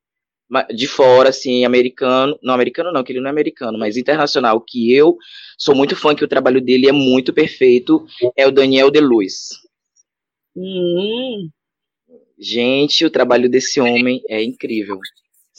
de 0.75 0.87
fora, 0.87 1.31
assim, 1.31 1.65
americano, 1.65 2.39
não 2.43 2.55
americano 2.55 2.93
não, 2.93 3.03
que 3.03 3.13
ele 3.13 3.21
não 3.21 3.29
é 3.29 3.31
americano, 3.31 3.79
mas 3.79 3.97
internacional, 3.97 4.61
que 4.61 4.95
eu 4.95 5.17
sou 5.57 5.75
muito 5.75 5.97
fã, 5.97 6.15
que 6.15 6.25
o 6.25 6.29
trabalho 6.29 6.61
dele 6.61 6.89
é 6.89 6.93
muito 6.93 7.33
perfeito, 7.33 8.05
é 8.37 8.47
o 8.47 8.53
Daniel 8.53 8.91
De-Lewis. 8.91 9.49
Hum, 10.55 11.49
Gente, 12.43 13.05
o 13.05 13.11
trabalho 13.11 13.49
desse 13.49 13.81
homem 13.81 14.21
é 14.29 14.43
incrível. 14.43 14.99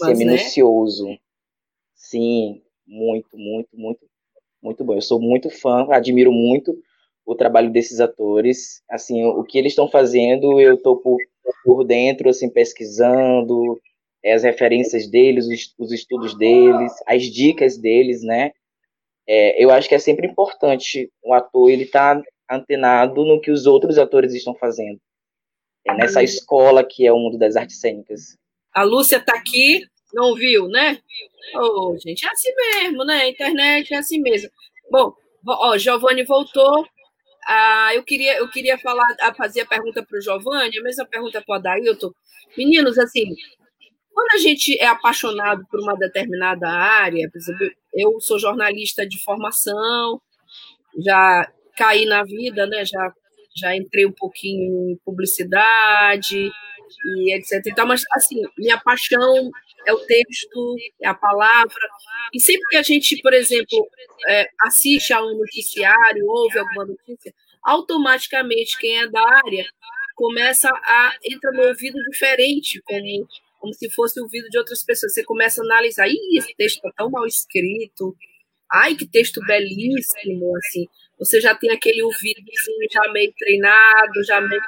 Mas, 0.01 0.19
né? 0.19 0.25
minucioso. 0.25 1.07
Sim, 1.95 2.61
muito, 2.85 3.37
muito, 3.37 3.69
muito, 3.73 3.99
muito 4.61 4.83
bom. 4.83 4.93
Eu 4.93 5.01
sou 5.01 5.17
muito 5.17 5.49
fã, 5.49 5.87
admiro 5.89 6.33
muito 6.33 6.77
o 7.25 7.35
trabalho 7.35 7.71
desses 7.71 8.01
atores. 8.01 8.83
Assim, 8.89 9.23
o 9.23 9.45
que 9.45 9.57
eles 9.57 9.71
estão 9.71 9.89
fazendo, 9.89 10.59
eu 10.59 10.75
tô 10.75 10.97
por, 10.97 11.17
por 11.63 11.85
dentro, 11.85 12.29
assim, 12.29 12.49
pesquisando 12.49 13.79
é, 13.79 13.92
as 14.31 14.43
referências 14.43 15.07
deles, 15.07 15.47
os, 15.47 15.73
os 15.77 15.91
estudos 15.91 16.37
deles, 16.37 16.93
as 17.05 17.23
dicas 17.23 17.77
deles, 17.77 18.23
né? 18.23 18.51
É, 19.27 19.63
eu 19.63 19.69
acho 19.71 19.87
que 19.87 19.95
é 19.95 19.99
sempre 19.99 20.27
importante 20.27 21.11
um 21.23 21.33
ator 21.33 21.69
ele 21.69 21.85
tá 21.85 22.21
antenado 22.49 23.25
no 23.25 23.41
que 23.41 23.51
os 23.51 23.65
outros 23.65 23.97
atores 23.97 24.33
estão 24.33 24.53
fazendo. 24.55 24.99
É 25.85 25.93
nessa 25.93 26.23
escola 26.23 26.83
que 26.83 27.05
é 27.05 27.11
o 27.11 27.17
mundo 27.17 27.37
das 27.37 27.55
artes 27.55 27.79
cênicas. 27.79 28.37
a 28.73 28.83
Lúcia 28.83 29.17
está 29.17 29.33
aqui, 29.33 29.85
não 30.13 30.33
viu, 30.35 30.67
né? 30.67 30.99
Ô, 31.55 31.97
gente, 31.97 32.25
é 32.25 32.29
assim 32.29 32.53
mesmo, 32.55 33.03
né? 33.03 33.15
A 33.15 33.29
internet 33.29 33.93
é 33.93 33.97
assim 33.97 34.21
mesmo. 34.21 34.49
Bom, 34.89 35.13
ó, 35.47 35.77
Giovanni 35.77 36.23
voltou. 36.23 36.85
Ah, 37.45 37.91
eu 37.93 38.03
queria, 38.03 38.37
eu 38.37 38.49
queria 38.49 38.77
falar, 38.77 39.05
fazer 39.35 39.61
a 39.61 39.65
pergunta 39.65 40.05
para 40.05 40.17
o 40.17 40.21
Giovanni, 40.21 40.77
a 40.77 40.83
mesma 40.83 41.05
pergunta 41.05 41.41
para 41.41 41.53
o 41.53 41.55
Adailton. 41.55 42.11
Meninos, 42.57 42.97
assim, 42.97 43.35
quando 44.13 44.31
a 44.33 44.37
gente 44.37 44.77
é 44.79 44.85
apaixonado 44.85 45.65
por 45.69 45.79
uma 45.79 45.95
determinada 45.95 46.69
área, 46.69 47.29
por 47.29 47.37
exemplo, 47.37 47.71
eu 47.93 48.19
sou 48.19 48.39
jornalista 48.39 49.05
de 49.07 49.21
formação, 49.23 50.21
já 51.03 51.51
caí 51.75 52.05
na 52.05 52.23
vida, 52.23 52.65
né? 52.67 52.85
Já, 52.85 53.13
já 53.55 53.75
entrei 53.75 54.05
um 54.05 54.11
pouquinho 54.11 54.91
em 54.91 54.99
publicidade 55.03 56.51
e 57.17 57.33
etc. 57.33 57.61
Então, 57.67 57.87
mas 57.87 58.03
assim, 58.13 58.41
minha 58.57 58.79
paixão 58.79 59.51
é 59.85 59.93
o 59.93 59.99
texto, 60.05 60.75
é 61.01 61.07
a 61.07 61.13
palavra. 61.13 61.75
E 62.33 62.39
sempre 62.39 62.63
que 62.69 62.77
a 62.77 62.83
gente, 62.83 63.21
por 63.21 63.33
exemplo, 63.33 63.87
é, 64.27 64.47
assiste 64.61 65.11
a 65.13 65.21
um 65.21 65.37
noticiário, 65.37 66.25
ouve 66.27 66.59
alguma 66.59 66.85
notícia, 66.85 67.33
automaticamente 67.63 68.77
quem 68.77 68.99
é 68.99 69.07
da 69.07 69.21
área 69.21 69.65
começa 70.15 70.69
a 70.69 71.15
entra 71.23 71.51
no 71.51 71.63
ouvido 71.67 71.97
diferente, 72.11 72.81
como 72.85 73.27
como 73.63 73.73
se 73.73 73.89
fosse 73.89 74.19
ouvido 74.19 74.49
de 74.49 74.57
outras 74.57 74.83
pessoas. 74.83 75.13
Você 75.13 75.23
começa 75.23 75.61
a 75.61 75.63
analisar, 75.63 76.05
Ih, 76.09 76.37
esse 76.37 76.53
texto 76.57 76.75
está 76.75 76.91
tão 76.97 77.09
mal 77.09 77.25
escrito, 77.25 78.13
ai, 78.69 78.93
que 78.93 79.07
texto 79.07 79.39
belíssimo, 79.47 80.53
assim. 80.57 80.85
Você 81.17 81.39
já 81.39 81.55
tem 81.55 81.71
aquele 81.71 82.03
ouvido 82.03 82.41
já 82.91 83.09
meio 83.13 83.33
treinado, 83.39 84.23
já 84.25 84.41
meio... 84.41 84.61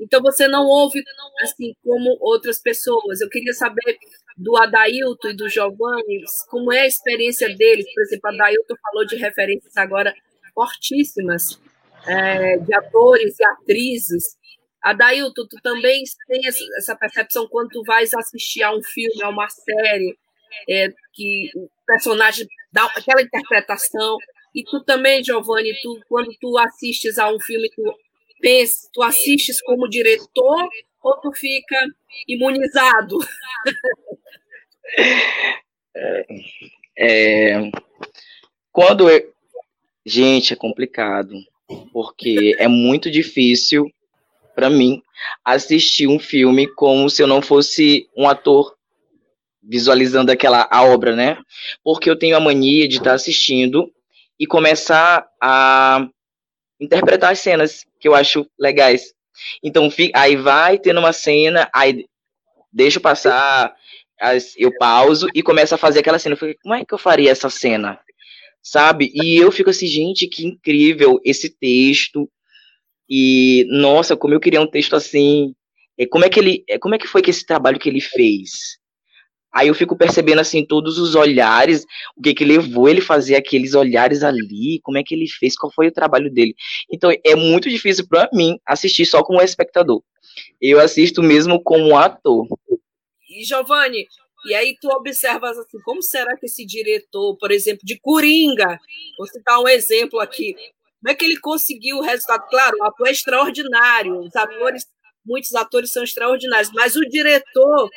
Então 0.00 0.20
você 0.20 0.48
não 0.48 0.66
ouve 0.66 1.00
assim 1.44 1.72
como 1.84 2.18
outras 2.20 2.60
pessoas. 2.60 3.20
Eu 3.20 3.28
queria 3.28 3.52
saber 3.52 3.96
do 4.36 4.56
Adailton 4.56 5.28
e 5.28 5.36
do 5.36 5.48
Giovanni, 5.48 6.24
como 6.50 6.72
é 6.72 6.80
a 6.80 6.86
experiência 6.86 7.48
deles. 7.54 7.86
Por 7.94 8.02
exemplo, 8.02 8.28
a 8.28 8.34
Adailton 8.34 8.74
falou 8.82 9.06
de 9.06 9.14
referências 9.14 9.76
agora 9.76 10.12
fortíssimas 10.52 11.60
é, 12.08 12.56
de 12.56 12.74
atores 12.74 13.38
e 13.38 13.44
atrizes. 13.44 14.36
Adailton, 14.82 15.46
tu 15.48 15.56
também 15.62 16.02
tem 16.26 16.40
essa 16.76 16.96
percepção 16.96 17.46
quando 17.48 17.68
tu 17.68 17.82
vais 17.84 18.12
assistir 18.12 18.62
a 18.62 18.74
um 18.74 18.82
filme, 18.82 19.22
a 19.22 19.28
uma 19.28 19.48
série, 19.48 20.18
é, 20.68 20.88
que 21.12 21.50
o 21.54 21.68
personagem 21.86 22.46
dá 22.72 22.84
aquela 22.86 23.22
interpretação. 23.22 24.16
E 24.54 24.64
tu 24.64 24.82
também, 24.84 25.22
Giovanni, 25.22 25.72
tu, 25.80 26.00
quando 26.08 26.34
tu 26.40 26.58
assistes 26.58 27.16
a 27.18 27.32
um 27.32 27.38
filme, 27.40 27.70
tu 27.70 27.82
pensa, 28.40 28.88
tu 28.92 29.02
assistes 29.02 29.62
como 29.62 29.88
diretor 29.88 30.68
ou 31.02 31.20
tu 31.20 31.32
fica 31.32 31.76
imunizado? 32.26 33.18
É, 35.94 36.26
é, 36.98 37.70
quando 38.72 39.08
eu... 39.08 39.32
Gente, 40.04 40.52
é 40.52 40.56
complicado, 40.56 41.32
porque 41.92 42.56
é 42.58 42.66
muito 42.66 43.10
difícil 43.10 43.88
para 44.54 44.70
mim 44.70 45.02
assistir 45.44 46.06
um 46.06 46.18
filme 46.18 46.66
como 46.66 47.08
se 47.08 47.22
eu 47.22 47.26
não 47.26 47.40
fosse 47.40 48.08
um 48.16 48.28
ator 48.28 48.74
visualizando 49.62 50.32
aquela 50.32 50.68
a 50.70 50.82
obra, 50.82 51.14
né? 51.14 51.38
Porque 51.84 52.10
eu 52.10 52.18
tenho 52.18 52.36
a 52.36 52.40
mania 52.40 52.88
de 52.88 52.96
estar 52.96 53.10
tá 53.10 53.14
assistindo 53.14 53.90
e 54.38 54.46
começar 54.46 55.26
a 55.40 56.08
interpretar 56.80 57.32
as 57.32 57.38
cenas 57.38 57.86
que 58.00 58.08
eu 58.08 58.14
acho 58.14 58.46
legais. 58.58 59.14
Então, 59.62 59.88
aí 60.14 60.36
vai 60.36 60.78
tendo 60.78 60.98
uma 60.98 61.12
cena, 61.12 61.70
aí 61.72 62.04
deixo 62.72 63.00
passar, 63.00 63.74
eu 64.56 64.76
pauso 64.78 65.28
e 65.34 65.42
começo 65.42 65.74
a 65.74 65.78
fazer 65.78 66.00
aquela 66.00 66.18
cena. 66.18 66.34
Eu 66.34 66.38
fico, 66.38 66.60
como 66.62 66.74
é 66.74 66.84
que 66.84 66.92
eu 66.92 66.98
faria 66.98 67.30
essa 67.30 67.48
cena? 67.48 68.00
Sabe? 68.62 69.10
E 69.14 69.36
eu 69.36 69.50
fico 69.50 69.70
assim, 69.70 69.86
gente, 69.86 70.26
que 70.26 70.46
incrível 70.46 71.20
esse 71.24 71.48
texto. 71.48 72.28
E, 73.14 73.66
nossa, 73.68 74.16
como 74.16 74.32
eu 74.32 74.40
queria 74.40 74.58
um 74.58 74.66
texto 74.66 74.96
assim. 74.96 75.54
Como 76.10 76.24
é 76.24 76.30
que 76.30 76.40
ele, 76.40 76.64
como 76.80 76.94
é 76.94 76.98
que 76.98 77.06
foi 77.06 77.20
que 77.20 77.28
esse 77.28 77.44
trabalho 77.44 77.78
que 77.78 77.86
ele 77.86 78.00
fez? 78.00 78.78
Aí 79.52 79.68
eu 79.68 79.74
fico 79.74 79.94
percebendo 79.94 80.40
assim 80.40 80.64
todos 80.64 80.96
os 80.96 81.14
olhares, 81.14 81.84
o 82.16 82.22
que 82.22 82.32
que 82.32 82.42
levou 82.42 82.88
ele 82.88 83.00
a 83.00 83.04
fazer 83.04 83.36
aqueles 83.36 83.74
olhares 83.74 84.22
ali, 84.22 84.80
como 84.82 84.96
é 84.96 85.02
que 85.04 85.14
ele 85.14 85.28
fez, 85.28 85.54
qual 85.54 85.70
foi 85.70 85.88
o 85.88 85.92
trabalho 85.92 86.32
dele. 86.32 86.54
Então 86.90 87.12
é 87.22 87.36
muito 87.36 87.68
difícil 87.68 88.08
para 88.08 88.30
mim 88.32 88.58
assistir 88.66 89.04
só 89.04 89.22
como 89.22 89.42
espectador. 89.42 90.02
Eu 90.58 90.80
assisto 90.80 91.22
mesmo 91.22 91.62
como 91.62 91.98
ator. 91.98 92.46
E 93.28 93.44
Giovanni, 93.44 94.06
e 94.46 94.54
aí 94.54 94.74
tu 94.80 94.88
observas 94.88 95.58
assim, 95.58 95.78
como 95.84 96.02
será 96.02 96.34
que 96.38 96.46
esse 96.46 96.64
diretor, 96.64 97.36
por 97.36 97.52
exemplo, 97.52 97.82
de 97.84 98.00
Coringa, 98.00 98.80
vou 99.18 99.26
citar 99.26 99.60
um 99.60 99.68
exemplo 99.68 100.18
aqui, 100.18 100.56
como 101.02 101.10
é 101.12 101.14
que 101.16 101.24
ele 101.24 101.36
conseguiu 101.40 101.98
o 101.98 102.00
resultado? 102.00 102.46
Claro, 102.48 102.76
o 102.80 102.84
ator 102.84 103.08
é 103.08 103.10
extraordinário, 103.10 104.20
os 104.20 104.36
atores, 104.36 104.86
muitos 105.26 105.52
atores 105.52 105.90
são 105.90 106.04
extraordinários, 106.04 106.70
mas 106.72 106.94
o 106.94 107.00
diretor 107.00 107.90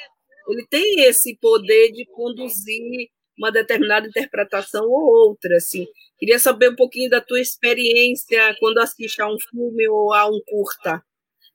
ele 0.49 0.65
tem 0.67 1.01
esse 1.01 1.37
poder 1.37 1.91
de 1.91 2.03
conduzir 2.07 3.09
uma 3.37 3.51
determinada 3.51 4.07
interpretação 4.07 4.85
ou 4.85 5.29
outra, 5.29 5.55
assim. 5.57 5.85
Queria 6.17 6.39
saber 6.39 6.69
um 6.71 6.75
pouquinho 6.75 7.09
da 7.09 7.21
tua 7.21 7.39
experiência 7.39 8.55
quando 8.59 8.79
assiste 8.79 9.21
a 9.21 9.27
um 9.27 9.37
filme 9.39 9.87
ou 9.87 10.11
a 10.11 10.27
um 10.27 10.41
curta, 10.47 11.03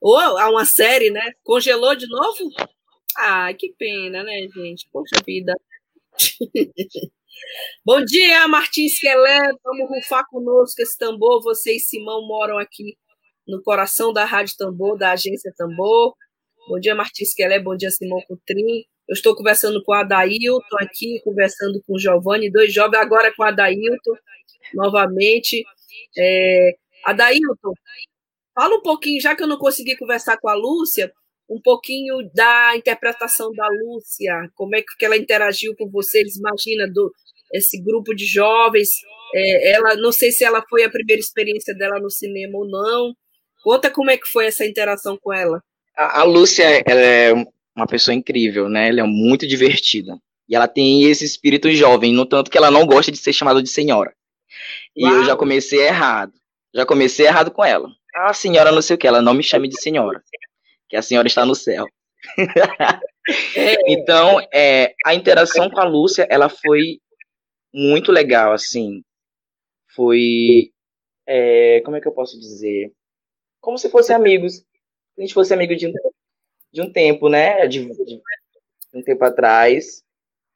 ou 0.00 0.16
a 0.16 0.48
uma 0.50 0.64
série, 0.64 1.10
né? 1.10 1.32
Congelou 1.42 1.96
de 1.96 2.06
novo? 2.06 2.50
Ai, 3.16 3.54
que 3.54 3.74
pena, 3.76 4.22
né, 4.22 4.46
gente? 4.54 4.88
Poxa 4.92 5.16
vida. 5.26 5.52
Bom 7.85 8.05
dia, 8.05 8.46
Martins 8.48 8.98
Quelé. 8.98 9.40
Vamos 9.64 9.88
rufar 9.88 10.24
conosco 10.29 10.81
esse 10.81 10.96
tambor. 10.98 11.42
Você 11.42 11.76
e 11.76 11.81
Simão 11.81 12.26
moram 12.26 12.59
aqui 12.59 12.96
no 13.46 13.62
coração 13.62 14.12
da 14.12 14.24
Rádio 14.24 14.55
Tambor, 14.57 14.96
da 14.96 15.12
agência 15.12 15.53
Tambor. 15.57 16.14
Bom 16.68 16.79
dia, 16.79 16.94
Martins 16.94 17.35
Kelé. 17.35 17.59
Bom 17.59 17.76
dia, 17.76 17.90
Simão 17.90 18.20
Coutrin. 18.26 18.85
Eu 19.09 19.14
estou 19.14 19.35
conversando 19.35 19.83
com 19.83 19.92
a 19.92 20.00
Adailton 20.00 20.76
aqui, 20.79 21.20
conversando 21.24 21.83
com 21.85 21.94
o 21.94 21.98
Giovanni, 21.98 22.50
dois 22.50 22.72
jovens, 22.72 23.00
agora 23.00 23.35
com 23.35 23.42
a 23.42 23.48
Adailton, 23.48 24.14
novamente. 24.74 25.64
É, 26.16 26.76
Adailton, 27.05 27.74
fala 28.55 28.76
um 28.76 28.83
pouquinho, 28.83 29.20
já 29.20 29.35
que 29.35 29.42
eu 29.42 29.48
não 29.48 29.59
consegui 29.59 29.96
conversar 29.96 30.38
com 30.38 30.48
a 30.48 30.55
Lúcia, 30.55 31.12
um 31.48 31.61
pouquinho 31.61 32.31
da 32.33 32.76
interpretação 32.76 33.50
da 33.53 33.66
Lúcia, 33.68 34.48
como 34.55 34.76
é 34.76 34.83
que 34.83 35.05
ela 35.05 35.16
interagiu 35.16 35.74
com 35.76 35.90
vocês, 35.90 36.37
imagina, 36.37 36.87
do, 36.87 37.12
esse 37.52 37.82
grupo 37.82 38.14
de 38.14 38.26
jovens, 38.26 38.90
é, 39.34 39.72
ela, 39.72 39.96
não 39.96 40.12
sei 40.12 40.32
se 40.32 40.44
ela 40.44 40.62
foi 40.68 40.84
a 40.84 40.90
primeira 40.90 41.20
experiência 41.20 41.74
dela 41.74 42.00
no 42.00 42.10
cinema 42.10 42.58
ou 42.58 42.68
não, 42.68 43.14
conta 43.62 43.90
como 43.90 44.10
é 44.10 44.16
que 44.16 44.26
foi 44.28 44.46
essa 44.46 44.64
interação 44.64 45.18
com 45.20 45.32
ela. 45.32 45.62
A, 45.96 46.20
a 46.20 46.24
Lúcia, 46.24 46.82
ela 46.86 47.00
é 47.00 47.32
uma 47.76 47.86
pessoa 47.86 48.14
incrível, 48.14 48.68
né? 48.68 48.88
Ela 48.88 49.00
é 49.00 49.04
muito 49.04 49.46
divertida. 49.46 50.18
E 50.48 50.56
ela 50.56 50.66
tem 50.66 51.04
esse 51.04 51.24
espírito 51.24 51.70
jovem, 51.70 52.12
no 52.12 52.26
tanto 52.26 52.50
que 52.50 52.58
ela 52.58 52.70
não 52.70 52.84
gosta 52.84 53.12
de 53.12 53.18
ser 53.18 53.32
chamada 53.32 53.62
de 53.62 53.68
senhora. 53.68 54.12
E 54.96 55.04
Uau. 55.04 55.14
eu 55.16 55.24
já 55.24 55.36
comecei 55.36 55.80
errado. 55.86 56.32
Já 56.74 56.84
comecei 56.84 57.26
errado 57.26 57.50
com 57.50 57.64
ela. 57.64 57.88
Ah, 58.14 58.32
senhora, 58.32 58.72
não 58.72 58.82
sei 58.82 58.96
o 58.96 58.98
que, 58.98 59.06
ela 59.06 59.22
não 59.22 59.34
me 59.34 59.42
chame 59.42 59.68
de 59.68 59.80
senhora. 59.80 60.20
Que 60.88 60.96
a 60.96 61.02
senhora 61.02 61.28
está 61.28 61.46
no 61.46 61.54
céu. 61.54 61.86
então, 63.86 64.40
é, 64.52 64.92
a 65.06 65.14
interação 65.14 65.70
com 65.70 65.80
a 65.80 65.84
Lúcia, 65.84 66.26
ela 66.28 66.48
foi 66.48 66.98
muito 67.72 68.12
legal, 68.12 68.52
assim. 68.52 69.02
Foi. 69.94 70.70
É, 71.26 71.80
como 71.83 71.96
é 71.96 72.00
que 72.00 72.09
eu 72.09 72.12
posso 72.12 72.38
dizer? 72.38 72.92
Como 73.61 73.78
se 73.78 73.90
fossem 73.90 74.16
amigos 74.16 74.64
a 75.20 75.22
gente 75.22 75.35
fosse 75.35 75.52
amigo 75.52 75.76
de 75.76 75.87
um, 75.87 75.92
de 76.72 76.80
um 76.80 76.90
tempo, 76.90 77.28
né? 77.28 77.66
De, 77.66 77.85
de, 77.85 78.20
um 78.94 79.02
tempo 79.02 79.22
atrás. 79.24 80.02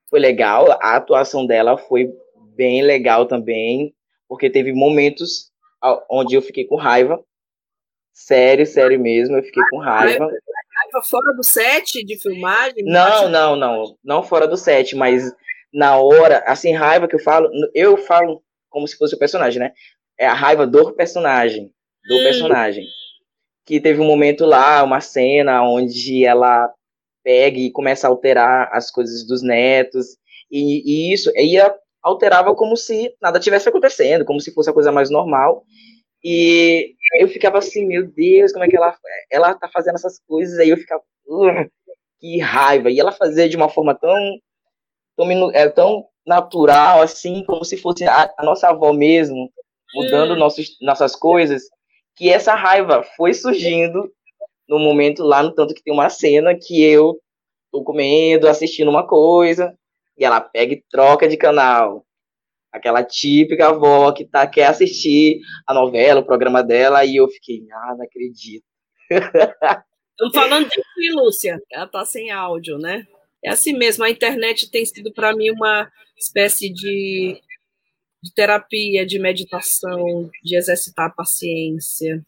Foi 0.08 0.18
legal. 0.18 0.72
A 0.80 0.96
atuação 0.96 1.46
dela 1.46 1.76
foi 1.76 2.10
bem 2.56 2.82
legal 2.82 3.26
também, 3.26 3.94
porque 4.26 4.48
teve 4.48 4.72
momentos 4.72 5.52
onde 6.10 6.34
eu 6.34 6.40
fiquei 6.40 6.64
com 6.64 6.76
raiva. 6.76 7.22
Sério, 8.10 8.64
sério 8.64 8.98
mesmo, 8.98 9.36
eu 9.36 9.42
fiquei 9.42 9.62
com 9.70 9.78
raiva. 9.78 10.24
Raiva 10.24 11.02
fora 11.04 11.34
do 11.34 11.44
set 11.44 12.04
de 12.04 12.18
filmagem? 12.20 12.84
Não, 12.84 13.28
não, 13.28 13.56
não. 13.56 13.98
Não 14.02 14.22
fora 14.22 14.48
do 14.48 14.56
set, 14.56 14.96
mas 14.96 15.30
na 15.74 15.98
hora, 15.98 16.38
assim, 16.46 16.72
raiva 16.72 17.08
que 17.08 17.16
eu 17.16 17.20
falo, 17.20 17.50
eu 17.74 17.96
falo 17.98 18.42
como 18.70 18.88
se 18.88 18.96
fosse 18.96 19.14
o 19.14 19.18
personagem, 19.18 19.60
né? 19.60 19.72
É 20.18 20.26
a 20.26 20.32
raiva 20.32 20.66
do 20.66 20.92
personagem. 20.94 21.70
Do 22.08 22.16
hum. 22.16 22.22
personagem 22.22 22.84
que 23.64 23.80
teve 23.80 24.00
um 24.00 24.06
momento 24.06 24.44
lá, 24.44 24.82
uma 24.82 25.00
cena 25.00 25.62
onde 25.62 26.24
ela 26.24 26.72
pega 27.22 27.58
e 27.58 27.70
começa 27.70 28.06
a 28.06 28.10
alterar 28.10 28.68
as 28.72 28.90
coisas 28.90 29.26
dos 29.26 29.42
netos, 29.42 30.18
e, 30.50 30.82
e 31.10 31.12
isso 31.12 31.32
ia 31.36 31.74
alterava 32.02 32.54
como 32.54 32.76
se 32.76 33.14
nada 33.20 33.40
tivesse 33.40 33.68
acontecendo, 33.68 34.26
como 34.26 34.38
se 34.38 34.52
fosse 34.52 34.68
a 34.68 34.74
coisa 34.74 34.92
mais 34.92 35.08
normal. 35.08 35.64
E 36.22 36.94
eu 37.18 37.28
ficava 37.28 37.58
assim, 37.58 37.86
meu 37.86 38.06
Deus, 38.06 38.52
como 38.52 38.64
é 38.64 38.68
que 38.68 38.76
ela 38.76 38.94
ela 39.30 39.54
tá 39.54 39.68
fazendo 39.72 39.94
essas 39.94 40.20
coisas? 40.28 40.58
Aí 40.58 40.68
eu 40.68 40.76
ficava, 40.76 41.02
que 42.20 42.38
raiva. 42.40 42.90
E 42.90 43.00
ela 43.00 43.12
fazia 43.12 43.48
de 43.48 43.56
uma 43.56 43.70
forma 43.70 43.94
tão 43.94 44.14
tão, 45.16 45.50
é, 45.52 45.68
tão 45.68 46.06
natural 46.26 47.02
assim, 47.02 47.44
como 47.44 47.64
se 47.64 47.76
fosse 47.76 48.04
a, 48.04 48.32
a 48.38 48.44
nossa 48.44 48.68
avó 48.68 48.92
mesmo, 48.92 49.50
mudando 49.94 50.34
hum. 50.34 50.38
nossos, 50.38 50.76
nossas 50.80 51.14
coisas 51.14 51.62
que 52.16 52.30
essa 52.30 52.54
raiva 52.54 53.02
foi 53.16 53.34
surgindo 53.34 54.10
no 54.68 54.78
momento 54.78 55.22
lá, 55.22 55.42
no 55.42 55.52
tanto 55.52 55.74
que 55.74 55.82
tem 55.82 55.92
uma 55.92 56.08
cena 56.08 56.54
que 56.54 56.82
eu 56.82 57.18
tô 57.70 57.82
comendo, 57.82 58.48
assistindo 58.48 58.88
uma 58.88 59.06
coisa, 59.06 59.76
e 60.16 60.24
ela 60.24 60.40
pega 60.40 60.74
e 60.74 60.84
troca 60.90 61.28
de 61.28 61.36
canal. 61.36 62.04
Aquela 62.72 63.04
típica 63.04 63.68
avó 63.68 64.10
que 64.12 64.24
tá, 64.24 64.46
quer 64.46 64.66
assistir 64.66 65.40
a 65.66 65.74
novela, 65.74 66.20
o 66.20 66.26
programa 66.26 66.62
dela, 66.62 67.04
e 67.04 67.16
eu 67.16 67.28
fiquei, 67.28 67.62
ah, 67.72 67.94
não 67.96 68.04
acredito. 68.04 68.64
Estamos 69.10 70.34
falando 70.34 70.68
de 70.68 71.12
Lúcia. 71.12 71.60
Ela 71.70 71.86
tá 71.86 72.04
sem 72.04 72.30
áudio, 72.30 72.78
né? 72.78 73.04
É 73.44 73.50
assim 73.50 73.72
mesmo, 73.74 74.04
a 74.04 74.10
internet 74.10 74.70
tem 74.70 74.84
sido 74.84 75.12
para 75.12 75.34
mim 75.34 75.50
uma 75.50 75.90
espécie 76.16 76.72
de 76.72 77.40
de 78.24 78.32
terapia, 78.32 79.04
de 79.04 79.18
meditação, 79.18 80.30
de 80.42 80.56
exercitar 80.56 81.08
a 81.08 81.10
paciência. 81.10 82.24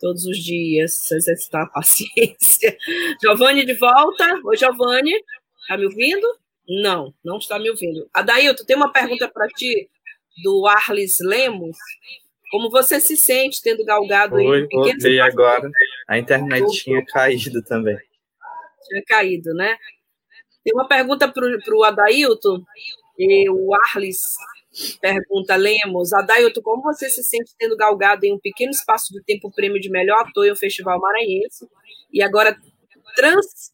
Todos 0.00 0.24
os 0.24 0.38
dias, 0.38 1.10
exercitar 1.12 1.64
a 1.64 1.68
paciência. 1.80 2.74
Giovanni 3.20 3.66
de 3.66 3.74
volta. 3.74 4.40
Oi, 4.42 4.56
Giovanni. 4.56 5.12
Está 5.60 5.76
me 5.76 5.84
ouvindo? 5.84 6.26
Não, 6.66 7.12
não 7.22 7.36
está 7.36 7.58
me 7.58 7.68
ouvindo. 7.68 8.08
Adailton, 8.14 8.64
tem 8.64 8.76
uma 8.76 8.90
pergunta 8.90 9.28
para 9.28 9.46
ti 9.48 9.90
do 10.42 10.66
Arles 10.66 11.18
Lemos. 11.20 11.76
Como 12.50 12.70
você 12.70 12.98
se 12.98 13.14
sente 13.14 13.60
tendo 13.62 13.84
galgado 13.84 14.36
Oi, 14.36 14.60
em 14.62 14.68
voltei 14.68 15.20
agora. 15.20 15.70
A 16.08 16.18
internet 16.18 16.64
tinha 16.82 17.04
caído 17.04 17.62
também. 17.62 17.98
Tinha 18.88 19.04
caído, 19.04 19.52
né? 19.52 19.76
Tem 20.64 20.74
uma 20.74 20.86
pergunta 20.86 21.28
para 21.28 21.76
o 21.76 21.84
Adailton. 21.84 22.62
O 23.50 23.74
Arles 23.74 24.36
Pergunta 25.00 25.56
Lemos, 25.56 26.12
Adailton, 26.12 26.62
como 26.62 26.82
você 26.82 27.10
se 27.10 27.24
sente 27.24 27.52
tendo 27.58 27.76
galgado 27.76 28.24
em 28.24 28.32
um 28.32 28.38
pequeno 28.38 28.70
espaço 28.70 29.12
de 29.12 29.20
tempo 29.24 29.48
o 29.48 29.52
prêmio 29.52 29.80
de 29.80 29.90
melhor 29.90 30.20
ator 30.20 30.46
em 30.46 30.52
um 30.52 30.56
festival 30.56 30.98
maranhense 31.00 31.68
e 32.12 32.22
agora 32.22 32.56
trans, 33.16 33.72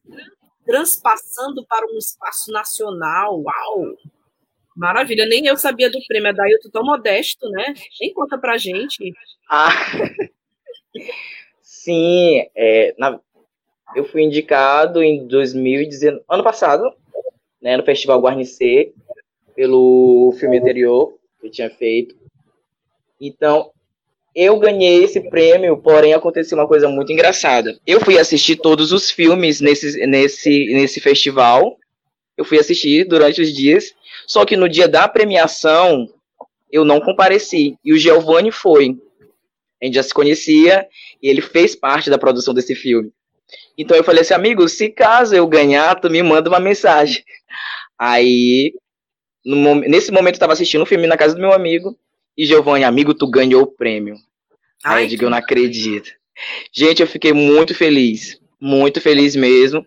transpassando 0.65 1.67
para 1.67 1.87
um 1.87 1.99
espaço 1.99 2.51
nacional? 2.51 3.43
Uau! 3.43 3.95
Maravilha, 4.75 5.27
nem 5.27 5.47
eu 5.47 5.57
sabia 5.57 5.91
do 5.91 5.99
prêmio 6.09 6.31
Adailton 6.31 6.71
tão 6.71 6.83
modesto, 6.83 7.49
né? 7.51 7.75
Nem 8.01 8.13
conta 8.15 8.39
pra 8.39 8.57
gente. 8.57 9.13
Ah, 9.51 9.69
sim, 11.61 12.43
é, 12.55 12.95
na, 12.99 13.21
eu 13.95 14.05
fui 14.05 14.23
indicado 14.23 15.03
em 15.03 15.27
2019, 15.27 16.25
ano 16.29 16.43
passado, 16.43 16.93
né, 17.61 17.77
no 17.77 17.85
Festival 17.85 18.21
Guarnicê, 18.21 18.93
pelo 19.55 20.35
filme 20.39 20.59
anterior 20.59 21.15
que 21.41 21.47
eu 21.47 21.51
tinha 21.51 21.71
feito. 21.71 22.15
Então, 23.21 23.71
eu 24.35 24.59
ganhei 24.59 25.03
esse 25.03 25.21
prêmio, 25.31 25.79
porém 25.79 26.13
aconteceu 26.13 26.59
uma 26.59 26.69
coisa 26.69 26.89
muito 26.89 27.11
engraçada. 27.11 27.79
Eu 27.87 28.01
fui 28.01 28.19
assistir 28.19 28.57
todos 28.57 28.93
os 28.93 29.11
filmes 29.11 29.63
nesse, 29.63 30.07
nesse, 30.07 30.67
nesse 30.75 31.01
festival. 31.01 31.79
Eu 32.37 32.45
fui 32.45 32.59
assistir 32.59 33.05
durante 33.05 33.41
os 33.41 33.51
dias. 33.51 33.95
Só 34.27 34.45
que 34.45 34.57
no 34.57 34.69
dia 34.69 34.87
da 34.87 35.09
premiação, 35.09 36.07
eu 36.71 36.85
não 36.85 37.01
compareci. 37.01 37.79
E 37.83 37.95
o 37.95 37.99
Giovanni 37.99 38.53
foi. 38.53 38.99
A 39.81 39.87
gente 39.87 39.95
já 39.95 40.03
se 40.03 40.13
conhecia 40.13 40.87
e 41.23 41.29
ele 41.29 41.41
fez 41.41 41.75
parte 41.75 42.11
da 42.11 42.19
produção 42.19 42.53
desse 42.53 42.75
filme. 42.75 43.11
Então 43.77 43.97
eu 43.97 44.05
falei 44.05 44.23
assim, 44.23 44.35
amigo, 44.35 44.69
se 44.69 44.89
caso 44.89 45.35
eu 45.35 45.47
ganhar, 45.47 45.95
tu 46.01 46.11
me 46.11 46.23
manda 46.23 46.49
uma 46.49 46.61
mensagem. 46.61 47.25
Aí, 47.99 48.73
no, 49.45 49.75
nesse 49.77 50.11
momento 50.11 50.35
eu 50.35 50.37
estava 50.37 50.53
assistindo 50.53 50.83
um 50.83 50.87
filme 50.87 51.07
na 51.07 51.17
casa 51.17 51.35
do 51.35 51.41
meu 51.41 51.53
amigo 51.53 51.97
e 52.37 52.45
Giovanni, 52.45 52.85
amigo, 52.85 53.15
tu 53.15 53.29
ganhou 53.29 53.63
o 53.63 53.67
prêmio. 53.67 54.17
Ai, 54.85 54.99
Aí 54.99 55.05
eu 55.05 55.09
digo, 55.09 55.25
eu 55.25 55.31
não 55.31 55.39
acredito. 55.39 56.11
Gente, 56.73 57.01
eu 57.01 57.07
fiquei 57.07 57.33
muito 57.33 57.75
feliz, 57.75 58.39
muito 58.61 59.01
feliz 59.01 59.35
mesmo. 59.35 59.85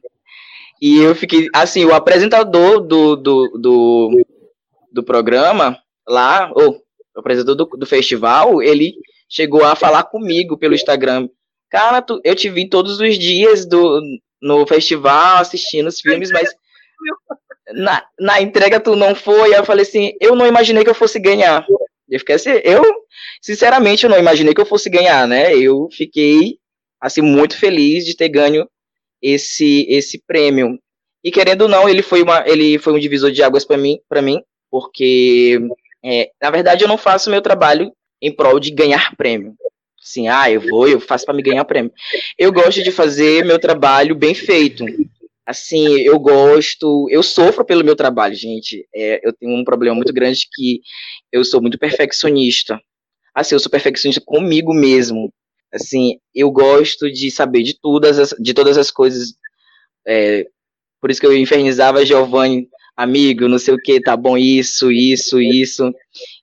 E 0.82 0.98
eu 1.00 1.14
fiquei, 1.14 1.48
assim, 1.54 1.86
o 1.86 1.94
apresentador 1.94 2.80
do, 2.80 3.16
do, 3.16 3.48
do, 3.60 4.26
do 4.92 5.04
programa 5.04 5.78
lá, 6.08 6.52
ou 6.56 6.82
o 7.16 7.20
apresentador 7.20 7.56
do, 7.56 7.78
do 7.78 7.86
festival, 7.86 8.64
ele 8.64 8.96
chegou 9.28 9.64
a 9.64 9.76
falar 9.76 10.04
comigo 10.04 10.58
pelo 10.58 10.74
Instagram. 10.74 11.30
Cara, 11.70 12.02
tu, 12.02 12.20
eu 12.24 12.36
te 12.36 12.50
vi 12.50 12.68
todos 12.68 13.00
os 13.00 13.18
dias 13.18 13.66
do, 13.66 14.02
no 14.42 14.66
festival 14.66 15.38
assistindo 15.38 15.88
os 15.88 16.00
filmes, 16.00 16.32
mas 16.32 16.50
na, 17.74 18.04
na 18.20 18.42
entrega 18.42 18.80
tu 18.80 18.96
não 18.96 19.14
foi. 19.16 19.56
Eu 19.56 19.64
falei 19.64 19.84
assim, 19.84 20.14
eu 20.20 20.36
não 20.36 20.48
imaginei 20.48 20.84
que 20.84 20.90
eu 20.90 20.96
fosse 20.96 21.20
ganhar. 21.20 21.66
Eu 22.10 22.20
fiquei 22.20 22.36
assim, 22.36 22.52
eu, 22.64 22.84
sinceramente, 23.42 24.04
eu 24.04 24.10
não 24.10 24.18
imaginei 24.18 24.54
que 24.54 24.62
eu 24.62 24.66
fosse 24.66 24.90
ganhar, 24.90 25.28
né? 25.28 25.56
Eu 25.56 25.88
fiquei, 25.92 26.58
assim, 27.00 27.22
muito 27.22 27.58
feliz 27.58 28.04
de 28.04 28.16
ter 28.16 28.30
ganho 28.30 28.68
esse, 29.22 29.86
esse 29.90 30.22
prêmio. 30.26 30.80
E 31.24 31.32
querendo 31.32 31.64
ou 31.64 31.68
não, 31.68 31.88
ele 31.88 32.02
foi, 32.02 32.24
uma, 32.24 32.44
ele 32.48 32.80
foi 32.80 32.94
um 32.94 33.00
divisor 33.00 33.32
de 33.32 33.44
águas 33.44 33.66
para 33.66 33.78
mim, 33.78 34.00
mim, 34.24 34.42
porque, 34.72 35.60
é, 36.04 36.32
na 36.42 36.50
verdade, 36.50 36.84
eu 36.84 36.88
não 36.88 36.98
faço 36.98 37.30
meu 37.30 37.42
trabalho 37.42 37.92
em 38.22 38.34
prol 38.34 38.60
de 38.60 38.72
ganhar 38.72 39.16
prêmio. 39.16 39.54
Assim, 40.10 40.28
ah, 40.28 40.50
eu 40.50 40.62
vou, 40.62 40.88
eu 40.88 41.00
faço 41.00 41.26
para 41.26 41.36
me 41.36 41.44
ganhar 41.44 41.64
prêmio. 41.66 41.92
Eu 42.38 42.52
gosto 42.52 42.82
de 42.82 42.92
fazer 42.92 43.46
meu 43.46 43.60
trabalho 43.60 44.16
bem 44.16 44.34
feito 44.34 44.86
assim, 45.50 45.98
eu 46.02 46.20
gosto, 46.20 47.08
eu 47.10 47.24
sofro 47.24 47.66
pelo 47.66 47.84
meu 47.84 47.96
trabalho, 47.96 48.36
gente. 48.36 48.88
É, 48.94 49.20
eu 49.28 49.34
tenho 49.34 49.52
um 49.56 49.64
problema 49.64 49.96
muito 49.96 50.14
grande 50.14 50.48
que 50.54 50.80
eu 51.32 51.44
sou 51.44 51.60
muito 51.60 51.80
perfeccionista. 51.80 52.80
Assim, 53.34 53.56
eu 53.56 53.60
sou 53.60 53.72
perfeccionista 53.72 54.22
comigo 54.24 54.76
mesmo. 54.76 55.34
Assim, 55.74 56.20
eu 56.36 56.52
gosto 56.52 57.12
de 57.12 57.32
saber 57.32 57.64
de 57.64 57.74
todas 57.80 58.20
as, 58.20 58.30
de 58.40 58.54
todas 58.54 58.78
as 58.78 58.92
coisas. 58.92 59.34
É, 60.08 60.46
por 61.02 61.10
isso 61.10 61.20
que 61.20 61.26
eu 61.26 61.36
infernizava 61.36 62.06
Giovanni, 62.06 62.68
amigo, 62.96 63.48
não 63.48 63.58
sei 63.58 63.74
o 63.74 63.80
que, 63.80 64.00
tá 64.00 64.16
bom 64.16 64.38
isso, 64.38 64.92
isso, 64.92 65.42
isso. 65.42 65.92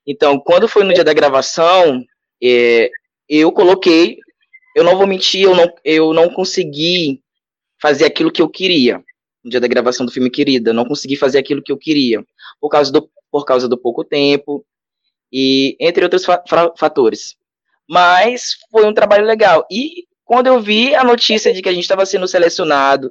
Então, 0.04 0.40
quando 0.40 0.66
foi 0.66 0.82
no 0.82 0.92
dia 0.92 1.04
da 1.04 1.14
gravação, 1.14 2.02
é, 2.42 2.90
eu 3.28 3.52
coloquei, 3.52 4.18
eu 4.74 4.84
não 4.84 4.96
vou 4.96 5.06
mentir, 5.06 5.42
eu 5.42 5.54
não, 5.54 5.72
eu 5.84 6.12
não 6.12 6.28
consegui 6.28 7.22
fazer 7.80 8.04
aquilo 8.04 8.32
que 8.32 8.42
eu 8.42 8.48
queria. 8.48 9.02
No 9.42 9.50
dia 9.50 9.60
da 9.60 9.68
gravação 9.68 10.04
do 10.04 10.12
filme 10.12 10.30
Querida, 10.30 10.72
não 10.72 10.84
consegui 10.84 11.16
fazer 11.16 11.38
aquilo 11.38 11.62
que 11.62 11.70
eu 11.70 11.78
queria, 11.78 12.24
por 12.60 12.68
causa 12.68 12.90
do, 12.90 13.08
por 13.30 13.44
causa 13.44 13.68
do 13.68 13.78
pouco 13.78 14.04
tempo, 14.04 14.64
e 15.32 15.76
entre 15.80 16.04
outros 16.04 16.24
fa 16.24 16.42
fatores. 16.76 17.36
Mas 17.88 18.56
foi 18.70 18.84
um 18.84 18.94
trabalho 18.94 19.24
legal. 19.24 19.66
E 19.70 20.04
quando 20.24 20.48
eu 20.48 20.60
vi 20.60 20.94
a 20.94 21.04
notícia 21.04 21.52
de 21.52 21.62
que 21.62 21.68
a 21.68 21.72
gente 21.72 21.84
estava 21.84 22.04
sendo 22.04 22.26
selecionado 22.26 23.10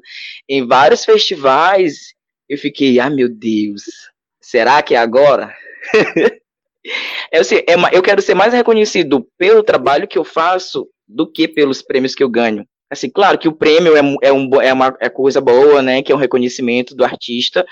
em 0.49 0.67
vários 0.67 1.05
festivais, 1.05 2.13
eu 2.49 2.57
fiquei, 2.57 2.99
ah, 2.99 3.09
meu 3.09 3.29
Deus, 3.29 3.83
será 4.41 4.83
que 4.83 4.93
é 4.93 4.97
agora? 4.97 5.55
eu, 7.31 7.43
sei, 7.43 7.65
é, 7.67 7.75
eu 7.91 8.01
quero 8.01 8.21
ser 8.21 8.33
mais 8.33 8.53
reconhecido 8.53 9.27
pelo 9.37 9.63
trabalho 9.63 10.07
que 10.07 10.17
eu 10.17 10.23
faço 10.23 10.87
do 11.07 11.29
que 11.29 11.47
pelos 11.47 11.81
prêmios 11.81 12.15
que 12.15 12.23
eu 12.23 12.29
ganho. 12.29 12.65
Assim, 12.89 13.09
claro 13.09 13.37
que 13.37 13.47
o 13.47 13.55
prêmio 13.55 13.95
é, 13.95 14.01
é, 14.27 14.31
um, 14.31 14.61
é 14.61 14.71
uma 14.71 14.95
é 14.99 15.09
coisa 15.09 15.41
boa, 15.41 15.81
né? 15.81 16.01
Que 16.01 16.11
é 16.11 16.15
um 16.15 16.19
reconhecimento 16.19 16.95
do 16.95 17.03
artista, 17.03 17.65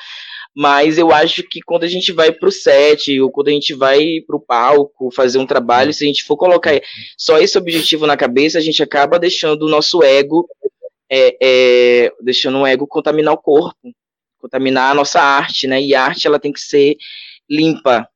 mas 0.56 0.98
eu 0.98 1.12
acho 1.12 1.44
que 1.44 1.62
quando 1.62 1.84
a 1.84 1.88
gente 1.88 2.12
vai 2.12 2.32
para 2.32 2.50
o 2.50 2.52
set, 2.52 3.20
ou 3.20 3.32
quando 3.32 3.48
a 3.48 3.52
gente 3.52 3.74
vai 3.74 4.22
para 4.26 4.36
o 4.36 4.40
palco 4.40 5.12
fazer 5.12 5.40
um 5.40 5.46
trabalho, 5.46 5.94
se 5.94 6.04
a 6.04 6.08
gente 6.08 6.24
for 6.24 6.38
colocar 6.38 6.80
só 7.18 7.40
esse 7.40 7.58
objetivo 7.58 8.06
na 8.06 8.18
cabeça, 8.18 8.58
a 8.58 8.62
gente 8.62 8.82
acaba 8.82 9.20
deixando 9.20 9.64
o 9.64 9.70
nosso 9.70 10.04
ego, 10.04 10.48
é, 11.10 11.38
é, 11.42 12.12
deixando 12.22 12.60
o 12.60 12.68
ego 12.68 12.88
contaminar 12.88 13.34
o 13.34 13.42
corpo, 13.42 13.92
contaminar 14.40 14.92
a 14.92 14.96
nossa 14.96 15.22
arte, 15.22 15.68
né? 15.68 15.82
E 15.82 15.96
a 15.96 16.04
arte 16.04 16.28
ela 16.28 16.40
tem 16.40 16.52
que 16.52 16.60
ser 16.60 16.98
limpa 17.50 18.08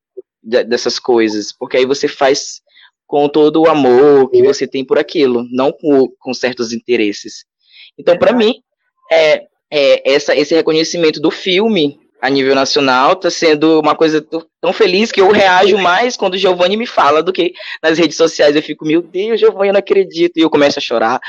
dessas 0.48 0.98
coisas, 0.98 1.52
porque 1.52 1.78
aí 1.78 1.86
você 1.86 2.08
faz 2.08 2.62
com 3.06 3.28
todo 3.28 3.62
o 3.62 3.70
amor 3.70 4.30
que 4.30 4.42
você 4.42 4.66
tem 4.68 4.84
por 4.86 4.98
aquilo, 4.98 5.46
não 5.52 5.72
com, 5.72 6.08
com 6.20 6.34
certos 6.34 6.74
interesses. 6.74 7.46
Então, 7.98 8.18
para 8.18 8.34
mim, 8.34 8.56
é, 9.12 9.46
é, 9.72 10.14
essa, 10.14 10.36
esse 10.36 10.56
reconhecimento 10.56 11.20
do 11.20 11.32
filme 11.32 12.00
a 12.22 12.30
nível 12.30 12.56
nacional 12.56 13.14
está 13.14 13.30
sendo 13.30 13.80
uma 13.80 13.96
coisa 13.96 14.26
tão 14.60 14.74
feliz 14.74 15.12
que 15.12 15.22
eu 15.22 15.32
reajo 15.32 15.78
mais 15.78 16.18
quando 16.18 16.34
o 16.34 16.38
Giovanni 16.38 16.76
me 16.76 16.88
fala 16.88 17.22
do 17.22 17.32
que 17.32 17.54
nas 17.82 17.98
redes 17.98 18.18
sociais. 18.18 18.56
Eu 18.56 18.64
fico, 18.64 18.86
meu 18.86 19.02
Deus, 19.02 19.40
Giovanni, 19.40 19.70
eu 19.70 19.74
não 19.74 19.80
acredito, 19.80 20.38
e 20.38 20.42
eu 20.42 20.50
começo 20.50 20.80
a 20.80 20.82
chorar. 20.82 21.20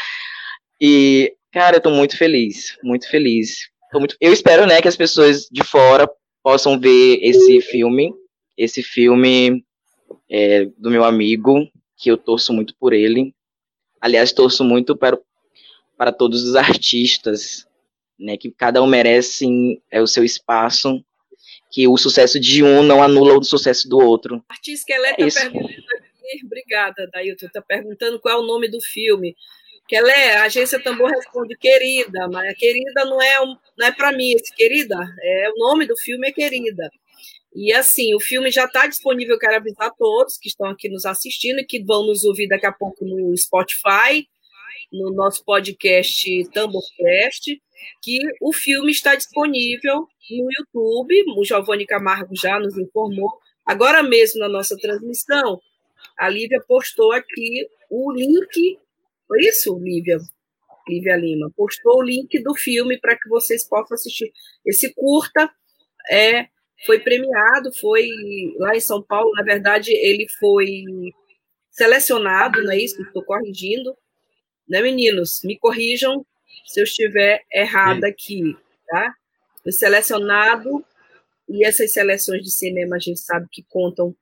E, 0.81 1.33
cara, 1.53 1.77
eu 1.77 1.81
tô 1.81 1.91
muito 1.91 2.17
feliz, 2.17 2.77
muito 2.83 3.09
feliz. 3.09 3.69
Muito... 3.93 4.17
Eu 4.21 4.33
espero, 4.33 4.67
né, 4.67 4.81
que 4.81 4.89
as 4.89 4.97
pessoas 4.97 5.47
de 5.51 5.63
fora 5.63 6.09
possam 6.43 6.79
ver 6.79 7.19
esse 7.23 7.61
filme, 7.61 8.13
esse 8.59 8.83
filme 8.83 9.65
é, 10.29 10.65
do 10.77 10.91
meu 10.91 11.05
amigo, 11.05 11.71
que 11.97 12.11
eu 12.11 12.19
torço 12.19 12.53
muito 12.53 12.75
por 12.77 12.93
ele. 12.93 13.33
Aliás, 14.01 14.33
torço 14.33 14.65
muito 14.65 14.97
para, 14.97 15.17
para 15.97 16.13
todos 16.13 16.43
os 16.43 16.57
artistas, 16.57 17.67
né, 18.19 18.37
que 18.37 18.51
cada 18.51 18.83
um 18.83 18.87
merece 18.87 19.47
é, 19.91 20.03
o 20.03 20.07
seu 20.09 20.25
espaço, 20.25 21.03
que 21.71 21.87
o 21.87 21.97
sucesso 21.97 22.41
de 22.41 22.65
um 22.65 22.83
não 22.83 23.01
anula 23.01 23.39
o 23.39 23.45
sucesso 23.45 23.89
do 23.89 23.99
outro. 23.99 24.45
Artista 24.49 24.87
Kelé 24.87 25.15
está 25.19 25.41
é 25.41 25.51
perguntando 25.51 25.95
aqui, 25.95 26.45
obrigada, 26.45 27.09
Dailton, 27.13 27.47
está 27.47 27.63
perguntando 27.63 28.21
qual 28.21 28.39
é 28.39 28.43
o 28.43 28.47
nome 28.47 28.69
do 28.69 28.81
filme. 28.81 29.37
Kelé, 29.87 30.37
a 30.37 30.45
agência 30.45 30.83
Tambor 30.83 31.11
responde, 31.11 31.57
querida, 31.57 32.29
mas 32.29 32.55
querida 32.59 33.05
não 33.05 33.23
é, 33.23 33.39
não 33.79 33.87
é 33.87 33.93
para 33.93 34.13
mim, 34.13 34.33
esse 34.33 34.55
querida, 34.55 34.97
é 35.23 35.51
o 35.51 35.59
nome 35.59 35.87
do 35.87 35.97
filme 35.97 36.29
é 36.29 36.33
querida. 36.33 36.91
E 37.61 37.73
assim, 37.73 38.15
o 38.15 38.21
filme 38.21 38.53
já 38.53 38.67
está 38.67 38.87
disponível, 38.87 39.37
quero 39.37 39.57
avisar 39.57 39.89
a 39.89 39.91
todos 39.91 40.39
que 40.39 40.47
estão 40.47 40.69
aqui 40.69 40.89
nos 40.89 41.05
assistindo 41.05 41.59
e 41.59 41.65
que 41.65 41.83
vão 41.83 42.07
nos 42.07 42.23
ouvir 42.23 42.47
daqui 42.47 42.67
a 42.67 42.73
pouco 42.73 43.05
no 43.05 43.37
Spotify, 43.37 44.29
no 44.93 45.11
nosso 45.11 45.45
podcast 45.45 46.49
Tamborcast, 46.51 47.61
que 48.01 48.21
o 48.41 48.53
filme 48.53 48.93
está 48.93 49.17
disponível 49.17 50.07
no 50.31 50.49
YouTube. 50.57 51.25
O 51.37 51.45
Giovanni 51.45 51.85
Camargo 51.85 52.33
já 52.37 52.61
nos 52.61 52.79
informou. 52.79 53.41
Agora 53.67 54.05
mesmo 54.05 54.39
na 54.39 54.49
nossa 54.49 54.77
transmissão, 54.77 55.61
a 56.17 56.29
Lívia 56.29 56.63
postou 56.65 57.11
aqui 57.11 57.67
o 57.91 58.13
link. 58.13 58.79
Foi 59.27 59.41
isso, 59.41 59.77
Lívia? 59.81 60.19
Lívia 60.89 61.17
Lima. 61.17 61.51
Postou 61.57 61.99
o 61.99 62.05
link 62.05 62.41
do 62.41 62.55
filme 62.55 63.01
para 63.01 63.19
que 63.19 63.29
vocês 63.29 63.69
possam 63.69 63.97
assistir. 63.97 64.33
Esse 64.65 64.95
curta 64.95 65.51
é 66.09 66.47
foi 66.87 67.01
premiado, 67.01 67.71
foi 67.81 68.09
lá 68.59 68.77
em 68.77 68.81
São 68.81 69.03
Paulo, 69.03 69.33
na 69.33 69.43
verdade, 69.43 69.93
ele 69.93 70.27
foi 70.39 70.85
selecionado, 71.71 72.63
não 72.63 72.73
é 72.73 72.79
isso? 72.79 73.01
Estou 73.03 73.25
corrigindo. 73.25 73.97
Né, 74.69 74.83
meninos? 74.83 75.41
Me 75.45 75.59
corrijam 75.59 76.25
se 76.67 76.81
eu 76.81 76.85
estiver 76.85 77.43
errada 77.51 78.07
aqui, 78.07 78.55
tá? 78.87 79.15
Foi 79.63 79.73
selecionado, 79.73 80.85
e 81.49 81.65
essas 81.65 81.93
seleções 81.93 82.43
de 82.43 82.51
cinema 82.51 82.97
a 82.97 82.99
gente 82.99 83.21
sabe 83.21 83.47
que 83.51 83.65
contam 83.71 84.15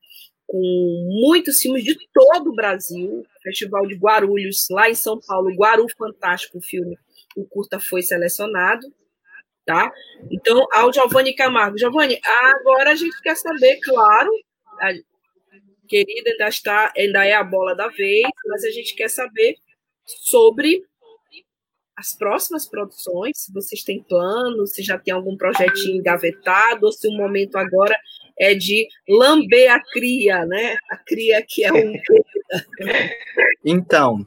com 0.46 1.20
muitos 1.26 1.58
filmes 1.60 1.82
de 1.82 1.96
todo 2.14 2.50
o 2.50 2.54
Brasil. 2.54 3.26
Festival 3.42 3.86
de 3.86 3.96
Guarulhos, 3.96 4.66
lá 4.70 4.88
em 4.88 4.94
São 4.94 5.20
Paulo, 5.20 5.54
Guaru 5.56 5.86
Fantástico, 5.98 6.58
o 6.58 6.62
filme, 6.62 6.96
o 7.36 7.44
curta 7.44 7.80
foi 7.80 8.02
selecionado 8.02 8.86
tá? 9.66 9.92
Então, 10.30 10.66
ao 10.72 10.92
Giovanni 10.92 11.34
Camargo. 11.34 11.76
Giovanni, 11.76 12.18
agora 12.24 12.92
a 12.92 12.94
gente 12.94 13.20
quer 13.20 13.36
saber, 13.36 13.78
claro, 13.82 14.30
a 14.80 14.92
querida 15.88 16.30
ainda 16.30 16.48
está, 16.48 16.92
ainda 16.96 17.24
é 17.24 17.34
a 17.34 17.44
bola 17.44 17.74
da 17.74 17.88
vez, 17.88 18.28
mas 18.46 18.64
a 18.64 18.70
gente 18.70 18.94
quer 18.94 19.08
saber 19.08 19.56
sobre 20.04 20.82
as 21.96 22.16
próximas 22.16 22.68
produções, 22.68 23.32
se 23.38 23.52
vocês 23.52 23.82
têm 23.82 24.02
planos, 24.02 24.72
se 24.72 24.82
já 24.82 24.98
tem 24.98 25.14
algum 25.14 25.36
projetinho 25.36 25.96
engavetado, 25.96 26.86
ou 26.86 26.92
se 26.92 27.08
o 27.08 27.12
momento 27.12 27.56
agora 27.56 27.98
é 28.38 28.54
de 28.54 28.86
lamber 29.08 29.72
a 29.72 29.80
cria, 29.80 30.44
né? 30.44 30.76
A 30.90 30.96
cria 30.98 31.42
que 31.46 31.64
é 31.64 31.72
um. 31.72 31.92
então, 33.64 34.26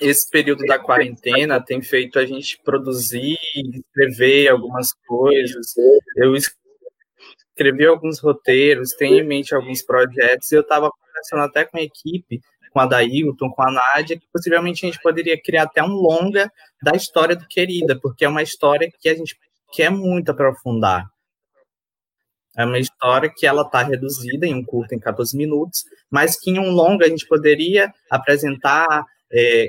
esse 0.00 0.28
período 0.30 0.64
da 0.66 0.78
quarentena 0.78 1.62
tem 1.62 1.80
feito 1.80 2.18
a 2.18 2.26
gente 2.26 2.60
produzir, 2.62 3.38
escrever 3.52 4.48
algumas 4.48 4.92
coisas. 5.06 5.74
Eu 6.16 6.34
escrevi 6.34 7.86
alguns 7.86 8.18
roteiros, 8.18 8.92
tenho 8.92 9.18
em 9.18 9.26
mente 9.26 9.54
alguns 9.54 9.82
projetos, 9.82 10.50
eu 10.52 10.60
estava 10.62 10.90
conversando 10.90 11.42
até 11.42 11.64
com 11.64 11.78
a 11.78 11.82
equipe 11.82 12.40
com 12.74 12.80
a 12.80 12.86
Dailton, 12.86 13.50
com 13.50 13.62
a 13.62 13.70
Nádia, 13.70 14.18
que 14.18 14.26
possivelmente 14.32 14.84
a 14.84 14.90
gente 14.90 15.00
poderia 15.00 15.40
criar 15.40 15.62
até 15.62 15.80
um 15.80 15.92
longa 15.92 16.50
da 16.82 16.96
história 16.96 17.36
do 17.36 17.46
Querida, 17.46 17.96
porque 18.02 18.24
é 18.24 18.28
uma 18.28 18.42
história 18.42 18.90
que 19.00 19.08
a 19.08 19.14
gente 19.14 19.38
quer 19.72 19.90
muito 19.90 20.30
aprofundar. 20.30 21.08
É 22.56 22.64
uma 22.64 22.78
história 22.78 23.32
que 23.34 23.46
ela 23.46 23.62
está 23.62 23.82
reduzida 23.82 24.46
em 24.46 24.54
um 24.54 24.64
curto 24.64 24.94
em 24.94 24.98
14 24.98 25.36
minutos, 25.36 25.80
mas 26.10 26.38
que 26.38 26.50
em 26.50 26.58
um 26.58 26.70
longa 26.70 27.06
a 27.06 27.08
gente 27.08 27.26
poderia 27.26 27.92
apresentar, 28.10 29.04
é, 29.32 29.68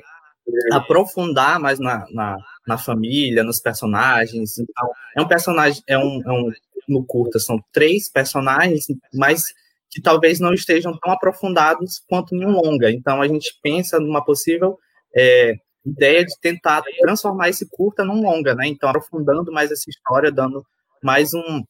aprofundar 0.72 1.60
mais 1.60 1.80
na, 1.80 2.06
na, 2.12 2.38
na, 2.68 2.78
família, 2.78 3.44
nos 3.44 3.60
personagens. 3.60 4.58
Então, 4.60 4.90
é 5.18 5.22
um 5.22 5.28
personagem, 5.28 5.82
é 5.88 5.98
um, 5.98 6.22
é 6.24 6.32
um 6.32 6.52
no 6.88 7.04
curta 7.04 7.40
são 7.40 7.60
três 7.72 8.12
personagens, 8.12 8.86
mas 9.14 9.44
que 9.90 10.02
talvez 10.02 10.40
não 10.40 10.54
estejam 10.54 10.98
tão 11.00 11.14
aprofundados 11.14 12.02
quanto 12.08 12.36
em 12.36 12.46
um 12.46 12.52
longa. 12.52 12.92
Então, 12.92 13.22
a 13.22 13.28
gente 13.28 13.58
pensa 13.64 14.00
numa 14.00 14.24
possível 14.24 14.78
é, 15.16 15.54
ideia 15.86 16.26
de 16.26 16.38
tentar 16.40 16.84
transformar 17.00 17.50
esse 17.50 17.68
curta 17.70 18.04
num 18.04 18.22
longa, 18.22 18.56
né? 18.56 18.68
Então, 18.68 18.90
aprofundando 18.90 19.52
mais 19.52 19.72
essa 19.72 19.90
história, 19.90 20.32
dando 20.32 20.66
mais 21.02 21.34
um, 21.34 21.64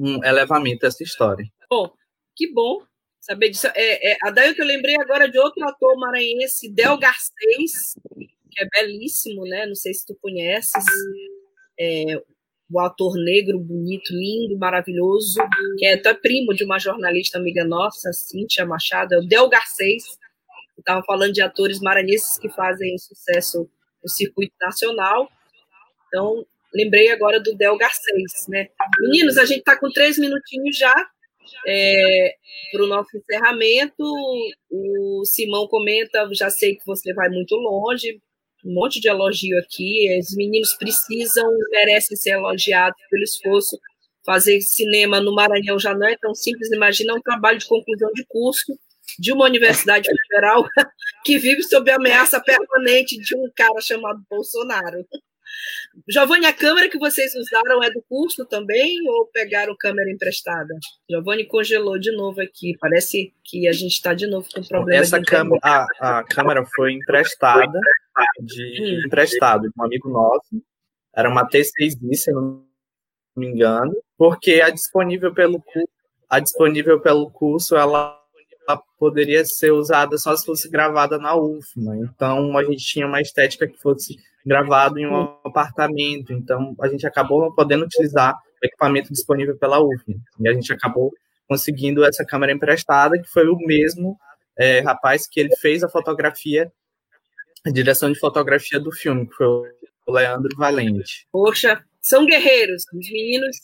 um 0.00 0.24
elevamento 0.24 0.86
a 0.86 0.88
essa 0.88 1.02
história. 1.02 1.44
Bom, 1.68 1.92
que 2.34 2.52
bom 2.52 2.82
saber 3.20 3.50
disso. 3.50 3.66
É, 3.74 4.12
é, 4.12 4.16
a 4.22 4.30
daí 4.30 4.54
que 4.54 4.62
eu 4.62 4.66
lembrei 4.66 4.96
agora 4.96 5.30
de 5.30 5.38
outro 5.38 5.62
ator 5.68 5.96
maranhense, 5.98 6.72
Del 6.72 6.98
Garcês, 6.98 7.94
que 8.50 8.62
é 8.62 8.66
belíssimo, 8.72 9.44
né? 9.44 9.66
Não 9.66 9.74
sei 9.74 9.92
se 9.92 10.06
tu 10.06 10.16
conheces. 10.20 10.84
É, 11.78 12.20
o 12.72 12.78
ator 12.78 13.14
negro, 13.16 13.58
bonito, 13.58 14.12
lindo, 14.12 14.56
maravilhoso, 14.56 15.40
que 15.76 15.86
é 15.86 15.94
até 15.94 16.14
primo 16.14 16.54
de 16.54 16.64
uma 16.64 16.78
jornalista 16.78 17.36
amiga 17.36 17.64
nossa, 17.64 18.12
Cíntia 18.12 18.64
Machado, 18.64 19.14
é 19.14 19.18
o 19.18 19.26
Del 19.26 19.48
Garcês, 19.48 20.04
estava 20.78 21.02
falando 21.04 21.32
de 21.32 21.42
atores 21.42 21.80
maranhenses 21.80 22.38
que 22.38 22.48
fazem 22.50 22.96
sucesso 22.96 23.68
no 24.02 24.08
circuito 24.08 24.54
nacional. 24.60 25.28
Então, 26.06 26.46
lembrei 26.74 27.10
agora 27.10 27.40
do 27.40 27.54
Del 27.54 27.76
Garcês, 27.76 28.46
né? 28.48 28.68
Meninos, 29.00 29.38
a 29.38 29.44
gente 29.44 29.60
está 29.60 29.78
com 29.78 29.90
três 29.90 30.18
minutinhos 30.18 30.76
já 30.76 30.94
é, 31.66 32.34
para 32.72 32.84
o 32.84 32.86
nosso 32.86 33.16
encerramento. 33.16 34.04
O 34.70 35.24
Simão 35.24 35.66
comenta, 35.68 36.28
já 36.32 36.50
sei 36.50 36.76
que 36.76 36.86
você 36.86 37.12
vai 37.12 37.28
muito 37.28 37.54
longe, 37.56 38.20
um 38.64 38.74
monte 38.74 39.00
de 39.00 39.08
elogio 39.08 39.58
aqui. 39.58 40.18
Os 40.18 40.34
meninos 40.36 40.74
precisam, 40.74 41.46
merecem 41.70 42.16
ser 42.16 42.30
elogiados 42.30 43.00
pelo 43.10 43.22
esforço. 43.22 43.78
Fazer 44.24 44.60
cinema 44.60 45.20
no 45.20 45.34
Maranhão 45.34 45.78
já 45.78 45.94
não 45.94 46.06
é 46.06 46.16
tão 46.20 46.34
simples. 46.34 46.70
Imagina 46.70 47.14
um 47.14 47.22
trabalho 47.22 47.58
de 47.58 47.66
conclusão 47.66 48.10
de 48.14 48.24
curso 48.28 48.78
de 49.18 49.32
uma 49.32 49.46
universidade 49.46 50.08
federal 50.08 50.64
que 51.24 51.38
vive 51.38 51.62
sob 51.62 51.90
ameaça 51.90 52.40
permanente 52.40 53.18
de 53.18 53.36
um 53.36 53.50
cara 53.56 53.80
chamado 53.80 54.22
Bolsonaro. 54.30 55.04
Giovanni, 56.08 56.46
a 56.46 56.52
câmera 56.52 56.88
que 56.88 56.98
vocês 56.98 57.34
usaram 57.34 57.82
é 57.82 57.90
do 57.90 58.02
curso 58.08 58.44
também 58.46 58.96
ou 59.08 59.26
pegaram 59.26 59.76
câmera 59.78 60.10
emprestada? 60.10 60.74
Giovanni 61.10 61.44
congelou 61.44 61.98
de 61.98 62.12
novo 62.12 62.40
aqui. 62.40 62.76
Parece 62.80 63.34
que 63.44 63.66
a 63.66 63.72
gente 63.72 63.92
está 63.92 64.14
de 64.14 64.26
novo 64.26 64.48
com 64.54 64.62
problema. 64.62 65.02
Essa 65.02 65.20
câmera, 65.20 65.60
a, 65.62 66.18
a 66.18 66.24
câmera 66.24 66.64
foi 66.74 66.92
emprestada 66.92 67.80
de 68.40 68.82
hum. 68.82 69.06
emprestado 69.06 69.62
de 69.62 69.72
um 69.78 69.84
amigo 69.84 70.08
nosso. 70.08 70.62
Era 71.14 71.28
uma 71.28 71.48
T6i, 71.48 72.14
se 72.14 72.32
não 72.32 72.64
me 73.36 73.46
engano, 73.46 73.92
porque 74.16 74.60
a 74.60 74.70
disponível 74.70 75.32
pelo 75.32 75.62
a 76.28 76.38
disponível 76.38 77.00
pelo 77.00 77.28
curso 77.30 77.76
ela, 77.76 78.16
poderia 78.98 79.44
ser 79.44 79.72
usada 79.72 80.16
só 80.16 80.36
se 80.36 80.46
fosse 80.46 80.68
gravada 80.70 81.18
na 81.18 81.34
UFMA. 81.34 81.96
Então 81.96 82.56
a 82.56 82.64
gente 82.64 82.84
tinha 82.84 83.06
uma 83.06 83.20
estética 83.20 83.66
que 83.66 83.78
fosse 83.78 84.16
gravado 84.44 84.98
em 84.98 85.06
um 85.06 85.36
apartamento. 85.44 86.32
Então, 86.32 86.74
a 86.80 86.88
gente 86.88 87.06
acabou 87.06 87.42
não 87.42 87.54
podendo 87.54 87.84
utilizar 87.84 88.34
o 88.34 88.66
equipamento 88.66 89.12
disponível 89.12 89.56
pela 89.56 89.80
UFM. 89.80 90.20
E 90.40 90.48
a 90.48 90.52
gente 90.52 90.72
acabou 90.72 91.12
conseguindo 91.48 92.04
essa 92.04 92.24
câmera 92.24 92.52
emprestada, 92.52 93.20
que 93.20 93.28
foi 93.28 93.48
o 93.48 93.56
mesmo 93.56 94.16
é, 94.58 94.80
rapaz 94.80 95.26
que 95.26 95.40
ele 95.40 95.54
fez 95.56 95.82
a 95.82 95.88
fotografia, 95.88 96.70
a 97.66 97.70
direção 97.70 98.10
de 98.12 98.18
fotografia 98.18 98.78
do 98.78 98.92
filme, 98.92 99.26
que 99.26 99.34
foi 99.34 99.46
o 99.46 100.12
Leandro 100.12 100.56
Valente. 100.56 101.26
Poxa, 101.32 101.84
são 102.00 102.24
guerreiros. 102.24 102.84
Os 102.92 103.10
meninos 103.10 103.56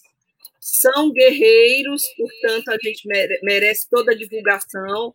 são 0.61 1.13
guerreiros, 1.13 2.03
portanto, 2.17 2.71
a 2.71 2.79
gente 2.83 3.07
merece 3.43 3.89
toda 3.89 4.13
a 4.13 4.17
divulgação. 4.17 5.15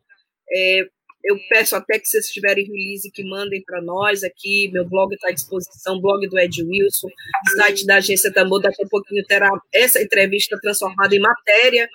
É, 0.53 0.87
eu 1.23 1.37
peço 1.49 1.75
até 1.75 1.99
que 1.99 2.07
vocês 2.07 2.27
tiverem 2.29 2.65
release 2.65 3.11
que 3.11 3.23
mandem 3.23 3.63
para 3.63 3.81
nós 3.81 4.23
aqui. 4.23 4.69
Meu 4.71 4.87
blog 4.87 5.13
está 5.13 5.29
à 5.29 5.31
disposição, 5.31 6.01
blog 6.01 6.27
do 6.27 6.39
Ed 6.39 6.63
Wilson, 6.63 7.07
site 7.55 7.85
da 7.85 7.97
Agência 7.97 8.33
Tambor. 8.33 8.61
Daqui 8.61 8.83
a 8.83 8.87
pouquinho 8.87 9.23
terá 9.25 9.49
essa 9.73 10.01
entrevista 10.01 10.57
transformada 10.61 11.15
em 11.15 11.19
matéria 11.19 11.87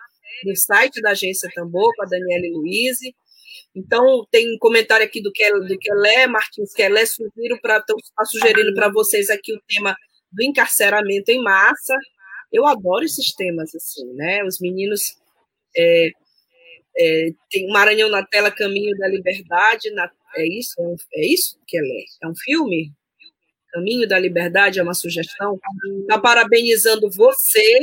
no 0.44 0.54
site 0.54 1.00
da 1.00 1.10
Agência 1.10 1.50
Tambor 1.54 1.92
com 1.96 2.02
a 2.02 2.06
Daniela 2.06 2.46
Luiz. 2.52 2.98
Então, 3.74 4.26
tem 4.30 4.54
um 4.54 4.58
comentário 4.58 5.04
aqui 5.04 5.20
do, 5.20 5.30
Kel, 5.32 5.60
do 5.66 5.78
Kelé 5.78 6.26
Martins 6.26 6.72
Kelé, 6.72 7.04
sugiro 7.04 7.60
para 7.60 7.78
está 7.78 8.24
sugerindo 8.24 8.74
para 8.74 8.90
vocês 8.90 9.28
aqui 9.28 9.52
o 9.52 9.60
tema 9.68 9.94
do 10.32 10.42
encarceramento 10.42 11.30
em 11.30 11.42
massa. 11.42 11.94
Eu 12.52 12.64
adoro 12.66 13.04
esses 13.04 13.34
temas, 13.34 13.74
assim, 13.74 14.06
né? 14.14 14.42
Os 14.44 14.60
meninos 14.60 15.16
é, 15.76 16.10
é, 16.98 17.28
tem 17.50 17.68
Maranhão 17.68 18.08
na 18.08 18.24
tela, 18.24 18.50
Caminho 18.50 18.96
da 18.96 19.08
Liberdade. 19.08 19.90
Na, 19.90 20.10
é 20.36 20.46
isso? 20.46 20.74
É, 20.80 21.20
é 21.20 21.26
isso 21.26 21.58
que 21.66 21.76
é? 21.76 21.82
É 22.22 22.28
um 22.28 22.34
filme? 22.34 22.92
Caminho 23.72 24.08
da 24.08 24.18
Liberdade 24.18 24.78
é 24.78 24.82
uma 24.82 24.94
sugestão. 24.94 25.58
Está 26.00 26.18
parabenizando 26.18 27.10
você 27.10 27.78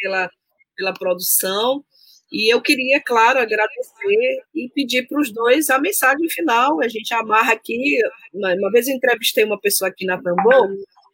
pela, 0.00 0.30
pela 0.76 0.94
produção. 0.94 1.84
E 2.32 2.52
eu 2.52 2.60
queria, 2.60 3.00
claro, 3.00 3.38
agradecer 3.38 4.42
e 4.54 4.68
pedir 4.74 5.06
para 5.06 5.20
os 5.20 5.32
dois 5.32 5.70
a 5.70 5.78
mensagem 5.78 6.28
final. 6.28 6.80
A 6.80 6.88
gente 6.88 7.12
amarra 7.12 7.52
aqui. 7.52 7.98
Uma, 8.32 8.54
uma 8.54 8.70
vez 8.70 8.88
eu 8.88 8.94
entrevistei 8.94 9.44
uma 9.44 9.60
pessoa 9.60 9.88
aqui 9.88 10.04
na 10.04 10.20
Tambor, 10.20 10.68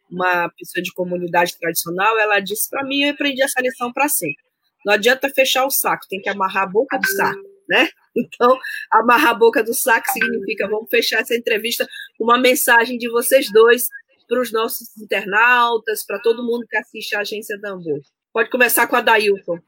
uma 0.09 0.49
pessoa 0.57 0.81
de 0.83 0.93
comunidade 0.93 1.57
tradicional. 1.59 2.17
Ela 2.19 2.39
disse 2.39 2.69
para 2.69 2.83
mim: 2.83 3.03
eu 3.03 3.11
aprendi 3.11 3.41
essa 3.41 3.61
lição 3.61 3.91
para 3.91 4.07
sempre 4.07 4.50
não 4.85 4.93
adianta 4.93 5.29
fechar 5.29 5.65
o 5.65 5.71
saco, 5.71 6.07
tem 6.09 6.21
que 6.21 6.29
amarrar 6.29 6.63
a 6.63 6.67
boca 6.67 6.97
do 6.97 7.07
saco, 7.07 7.41
né? 7.69 7.89
Então, 8.13 8.59
amarrar 8.91 9.29
a 9.29 9.33
boca 9.33 9.63
do 9.63 9.73
saco 9.73 10.05
significa 10.11 10.67
vamos 10.67 10.89
fechar 10.89 11.21
essa 11.21 11.33
entrevista 11.33 11.87
com 12.17 12.25
uma 12.25 12.37
mensagem 12.37 12.97
de 12.97 13.09
vocês 13.09 13.49
dois 13.53 13.87
para 14.27 14.41
os 14.41 14.51
nossos 14.51 14.97
internautas, 14.97 16.05
para 16.05 16.19
todo 16.19 16.43
mundo 16.43 16.65
que 16.69 16.75
assiste 16.75 17.15
a 17.15 17.21
Agência 17.21 17.59
Tambor. 17.61 18.01
Pode 18.33 18.49
começar 18.49 18.87
com 18.87 18.97
a 18.97 19.01
Dailton. 19.01 19.59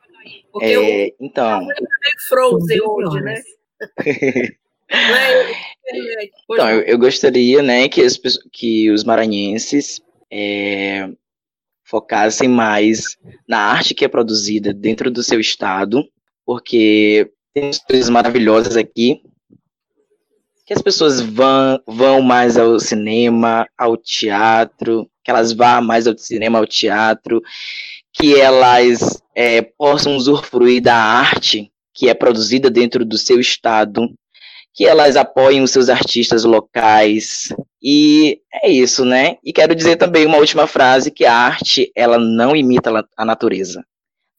Porque 0.51 0.65
é, 0.65 1.07
eu, 1.07 1.15
então. 1.19 1.61
Eu 1.61 1.87
Frozen 2.27 2.81
hoje, 2.81 3.21
né? 3.21 3.43
então, 6.49 6.69
eu, 6.69 6.81
eu, 6.81 6.97
gostaria, 6.97 7.61
né, 7.61 7.89
que, 7.89 8.01
as, 8.01 8.17
que 8.51 8.89
os 8.91 9.03
maranhenses 9.03 10.01
é, 10.31 11.09
focassem 11.93 12.49
mais 12.49 13.15
na 13.47 13.59
arte 13.59 13.93
que 13.93 14.03
é 14.03 14.07
produzida 14.07 14.73
dentro 14.73 15.11
do 15.11 15.21
seu 15.21 15.39
estado, 15.39 16.03
porque 16.43 17.29
tem 17.53 17.69
coisas 17.87 18.09
maravilhosas 18.09 18.75
aqui, 18.75 19.21
que 20.65 20.73
as 20.73 20.81
pessoas 20.81 21.21
vão, 21.21 21.79
vão 21.85 22.19
mais 22.19 22.57
ao 22.57 22.79
cinema, 22.79 23.67
ao 23.77 23.95
teatro, 23.95 25.07
que 25.23 25.29
elas 25.29 25.53
vá 25.53 25.79
mais 25.81 26.07
ao 26.07 26.17
cinema, 26.17 26.57
ao 26.57 26.65
teatro, 26.65 27.39
que 28.11 28.39
elas 28.39 29.21
é, 29.35 29.61
possam 29.61 30.15
usufruir 30.15 30.81
da 30.81 30.95
arte 30.95 31.71
que 31.93 32.09
é 32.09 32.15
produzida 32.15 32.71
dentro 32.71 33.05
do 33.05 33.19
seu 33.19 33.39
estado, 33.39 34.11
que 34.73 34.85
elas 34.85 35.15
apoiem 35.15 35.61
os 35.61 35.71
seus 35.71 35.87
artistas 35.87 36.43
locais. 36.43 37.49
E 37.81 38.41
é 38.51 38.69
isso, 38.69 39.05
né? 39.05 39.37
E 39.43 39.53
quero 39.53 39.75
dizer 39.75 39.97
também 39.97 40.25
uma 40.25 40.37
última 40.37 40.65
frase 40.65 41.11
que 41.11 41.25
a 41.25 41.35
arte, 41.35 41.91
ela 41.95 42.17
não 42.17 42.55
imita 42.55 42.89
a 43.15 43.25
natureza. 43.25 43.85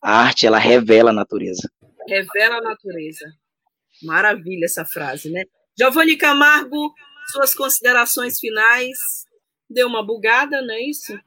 A 0.02 0.20
arte, 0.20 0.46
ela 0.46 0.58
revela 0.58 1.10
a 1.10 1.14
natureza. 1.14 1.70
Revela 2.08 2.56
a 2.56 2.60
natureza. 2.60 3.32
Maravilha 4.02 4.64
essa 4.64 4.84
frase, 4.84 5.30
né? 5.30 5.44
Giovanni 5.78 6.16
Camargo, 6.16 6.92
suas 7.30 7.54
considerações 7.54 8.38
finais. 8.38 8.98
deu 9.70 9.86
uma 9.86 10.04
bugada, 10.04 10.60
não 10.62 10.74
é 10.74 10.82
isso? 10.82 11.18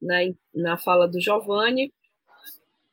Na, 0.00 0.16
na 0.54 0.78
fala 0.78 1.08
do 1.08 1.20
Giovanni. 1.20 1.92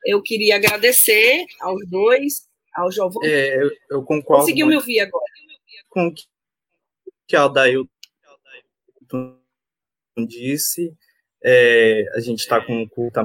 Eu 0.05 0.21
queria 0.21 0.55
agradecer 0.55 1.45
aos 1.61 1.87
dois, 1.89 2.47
ao. 2.75 2.89
É, 3.23 3.63
eu, 3.63 3.71
eu 3.89 4.03
concordo. 4.03 4.43
Conseguiu 4.43 4.67
me 4.67 4.75
ouvir 4.75 4.99
agora? 4.99 5.25
Com 5.89 6.07
o 6.07 6.13
que 7.27 7.35
a 7.35 7.41
Aldailton 7.41 7.89
disse. 10.27 10.93
É, 11.45 12.05
a 12.13 12.19
gente 12.19 12.39
está 12.39 12.63
com 12.63 12.83
o 12.83 12.89
culto 12.89 13.19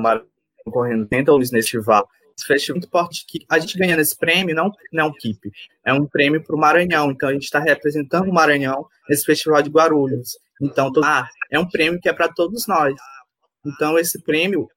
correndo 0.71 1.07
tenta 1.07 1.33
luz 1.33 1.51
nesse 1.51 1.71
festival. 1.71 2.09
Esse 2.37 2.47
festival 2.47 2.77
é 2.77 2.79
muito 2.81 2.91
forte 2.91 3.25
que 3.27 3.45
a 3.49 3.59
gente 3.59 3.79
ganhando 3.79 4.01
esse 4.01 4.17
prêmio 4.17 4.55
não, 4.55 4.71
não 4.93 5.05
é 5.05 5.07
um 5.07 5.13
KIP, 5.13 5.51
é 5.85 5.93
um 5.93 6.07
prêmio 6.07 6.43
para 6.43 6.55
o 6.55 6.59
Maranhão. 6.59 7.11
Então 7.11 7.29
a 7.29 7.33
gente 7.33 7.45
está 7.45 7.59
representando 7.59 8.29
o 8.29 8.33
Maranhão 8.33 8.87
nesse 9.09 9.25
festival 9.25 9.63
de 9.63 9.71
Guarulhos. 9.71 10.39
Então 10.61 10.91
ah, 11.05 11.29
é 11.51 11.59
um 11.59 11.69
prêmio 11.69 12.01
que 12.01 12.09
é 12.09 12.13
para 12.13 12.29
todos 12.29 12.67
nós. 12.67 12.95
Então 13.65 13.99
esse 13.99 14.23
prêmio 14.23 14.69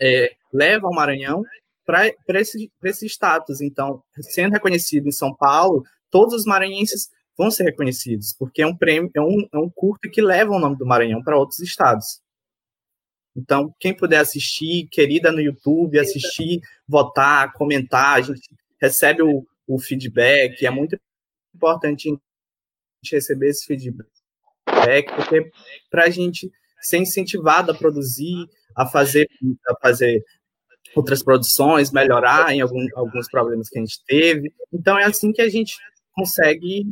é, 0.00 0.34
leva 0.52 0.88
o 0.88 0.94
Maranhão 0.94 1.42
para 1.86 2.40
esse, 2.40 2.70
esse 2.82 3.06
status. 3.06 3.60
Então, 3.60 4.02
sendo 4.20 4.52
reconhecido 4.52 5.06
em 5.06 5.12
São 5.12 5.34
Paulo, 5.34 5.84
todos 6.10 6.34
os 6.34 6.44
maranhenses 6.44 7.08
vão 7.38 7.50
ser 7.50 7.64
reconhecidos, 7.64 8.34
porque 8.36 8.62
é 8.62 8.66
um 8.66 8.76
prêmio, 8.76 9.10
é 9.14 9.20
um, 9.20 9.48
é 9.52 9.58
um 9.58 9.70
curto 9.70 10.10
que 10.10 10.20
leva 10.20 10.52
o 10.52 10.58
nome 10.58 10.76
do 10.76 10.86
Maranhão 10.86 11.22
para 11.22 11.38
outros 11.38 11.60
estados. 11.60 12.20
Então, 13.36 13.74
quem 13.78 13.94
puder 13.94 14.18
assistir, 14.18 14.88
querida 14.90 15.30
no 15.30 15.40
YouTube, 15.40 15.98
assistir, 15.98 16.60
votar, 16.88 17.52
comentar, 17.52 18.16
a 18.16 18.22
gente 18.22 18.48
recebe 18.80 19.22
o, 19.22 19.46
o 19.66 19.78
feedback, 19.78 20.64
é 20.64 20.70
muito 20.70 20.98
importante 21.54 22.08
a 22.08 22.12
gente 22.12 23.14
receber 23.14 23.50
esse 23.50 23.66
feedback, 23.66 25.14
porque 25.14 25.50
para 25.90 26.04
a 26.04 26.10
gente 26.10 26.50
ser 26.80 26.98
incentivado 26.98 27.70
a 27.70 27.74
produzir, 27.74 28.48
a 28.74 28.86
fazer, 28.86 29.28
a 29.68 29.76
fazer 29.80 30.24
outras 30.96 31.22
produções, 31.22 31.92
melhorar 31.92 32.52
em 32.52 32.60
algum, 32.60 32.86
alguns 32.94 33.28
problemas 33.30 33.68
que 33.68 33.78
a 33.78 33.82
gente 33.82 34.00
teve. 34.06 34.52
Então, 34.72 34.98
é 34.98 35.04
assim 35.04 35.32
que 35.32 35.42
a 35.42 35.48
gente 35.48 35.76
consegue 36.12 36.86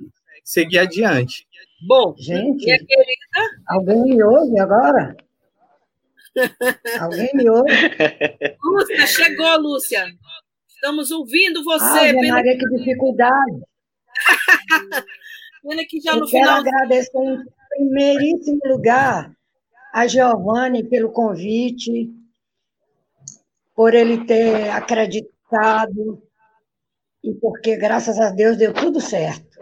seguir 0.45 0.79
adiante. 0.79 1.47
Bom, 1.87 2.15
gente, 2.19 2.65
querida... 2.65 3.01
alguém 3.69 4.03
me 4.03 4.23
ouve 4.23 4.59
agora? 4.61 5.17
Alguém 7.01 7.31
me 7.35 7.49
ouve? 7.49 7.71
Lúcia, 8.63 9.07
chegou, 9.07 9.59
Lúcia. 9.61 10.05
Estamos 10.69 11.11
ouvindo 11.11 11.65
você. 11.65 11.85
Ah, 11.85 12.13
pena... 12.13 12.35
Maria, 12.35 12.59
que 12.59 12.77
dificuldade. 12.77 13.61
pena 15.63 15.83
que 15.89 16.01
já 16.01 16.13
Eu 16.13 16.21
no 16.21 16.27
quero 16.27 16.45
final... 16.45 16.61
agradecer 16.61 17.19
em 17.19 17.45
primeiríssimo 17.71 18.61
lugar 18.67 19.33
a 19.93 20.07
Giovanni 20.07 20.85
pelo 20.85 21.11
convite, 21.11 22.13
por 23.75 23.95
ele 23.95 24.25
ter 24.27 24.71
acreditado 24.71 26.23
e 27.23 27.33
porque, 27.35 27.77
graças 27.77 28.21
a 28.21 28.31
Deus, 28.31 28.57
deu 28.57 28.73
tudo 28.73 29.01
certo. 29.01 29.59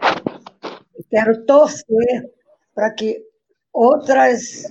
Eu 0.95 1.05
quero 1.09 1.45
torcer 1.45 2.31
para 2.75 2.91
que 2.91 3.23
outras 3.71 4.65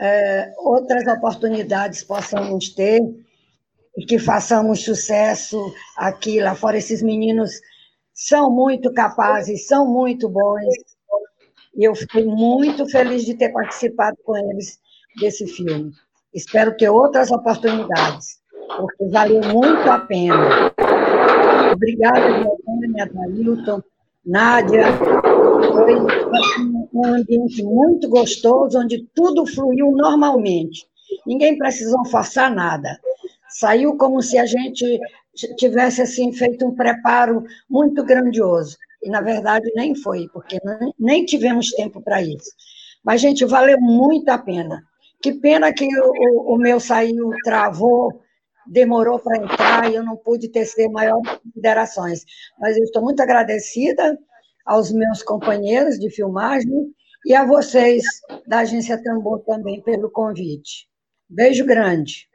é, 0.00 0.52
outras 0.58 1.06
oportunidades 1.06 2.02
possamos 2.02 2.70
ter 2.70 3.00
e 3.96 4.06
que 4.06 4.18
façamos 4.18 4.82
sucesso 4.82 5.60
aqui 5.96 6.40
lá 6.40 6.54
fora. 6.54 6.78
Esses 6.78 7.02
meninos 7.02 7.52
são 8.14 8.50
muito 8.50 8.92
capazes, 8.92 9.66
são 9.66 9.86
muito 9.86 10.28
bons. 10.28 10.64
E 11.74 11.84
eu 11.84 11.94
fiquei 11.94 12.24
muito 12.24 12.88
feliz 12.88 13.24
de 13.24 13.34
ter 13.34 13.52
participado 13.52 14.16
com 14.24 14.36
eles 14.36 14.78
desse 15.20 15.46
filme. 15.46 15.92
Espero 16.32 16.76
ter 16.76 16.88
outras 16.88 17.30
oportunidades, 17.30 18.39
porque 18.76 19.08
valeu 19.10 19.40
muito 19.52 19.90
a 19.90 19.98
pena. 19.98 20.72
Obrigada, 21.72 22.20
Giovanni, 22.20 23.00
Adailton, 23.00 23.82
Nádia, 24.24 24.84
foi 25.72 25.94
um 26.92 27.04
ambiente 27.14 27.62
muito 27.62 28.08
gostoso, 28.08 28.78
onde 28.78 29.06
tudo 29.14 29.46
fluiu 29.46 29.92
normalmente. 29.92 30.86
Ninguém 31.26 31.56
precisou 31.56 32.04
forçar 32.06 32.54
nada. 32.54 32.98
Saiu 33.48 33.96
como 33.96 34.22
se 34.22 34.38
a 34.38 34.46
gente 34.46 35.00
tivesse 35.56 36.02
assim 36.02 36.32
feito 36.32 36.66
um 36.66 36.74
preparo 36.74 37.44
muito 37.68 38.04
grandioso. 38.04 38.76
E, 39.02 39.08
na 39.08 39.20
verdade, 39.20 39.70
nem 39.74 39.94
foi, 39.94 40.28
porque 40.32 40.58
nem 40.98 41.24
tivemos 41.24 41.70
tempo 41.70 42.02
para 42.02 42.22
isso. 42.22 42.50
Mas, 43.02 43.20
gente, 43.20 43.44
valeu 43.46 43.80
muito 43.80 44.28
a 44.28 44.38
pena. 44.38 44.82
Que 45.22 45.32
pena 45.32 45.72
que 45.72 45.88
o, 45.98 46.54
o 46.54 46.58
meu 46.58 46.78
saiu, 46.78 47.30
travou, 47.42 48.20
demorou 48.70 49.18
para 49.18 49.36
entrar 49.36 49.90
e 49.90 49.96
eu 49.96 50.04
não 50.04 50.16
pude 50.16 50.48
tecer 50.48 50.88
maiores 50.88 51.28
considerações. 51.42 52.24
Mas 52.58 52.76
eu 52.76 52.84
estou 52.84 53.02
muito 53.02 53.20
agradecida 53.20 54.16
aos 54.64 54.92
meus 54.92 55.22
companheiros 55.24 55.98
de 55.98 56.08
filmagem 56.08 56.94
e 57.26 57.34
a 57.34 57.44
vocês 57.44 58.04
da 58.46 58.60
Agência 58.60 59.02
Tambor 59.02 59.40
também 59.40 59.82
pelo 59.82 60.08
convite. 60.08 60.88
Beijo 61.28 61.66
grande. 61.66 62.28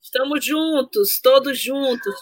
Estamos 0.00 0.44
juntos, 0.44 1.20
todos 1.20 1.58
juntos. 1.58 2.14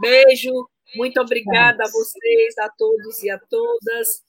Beijo, 0.00 0.50
muito 0.96 1.20
obrigada 1.20 1.84
a 1.84 1.90
vocês, 1.90 2.56
a 2.58 2.70
todos 2.70 3.22
e 3.22 3.30
a 3.30 3.38
todas. 3.38 4.22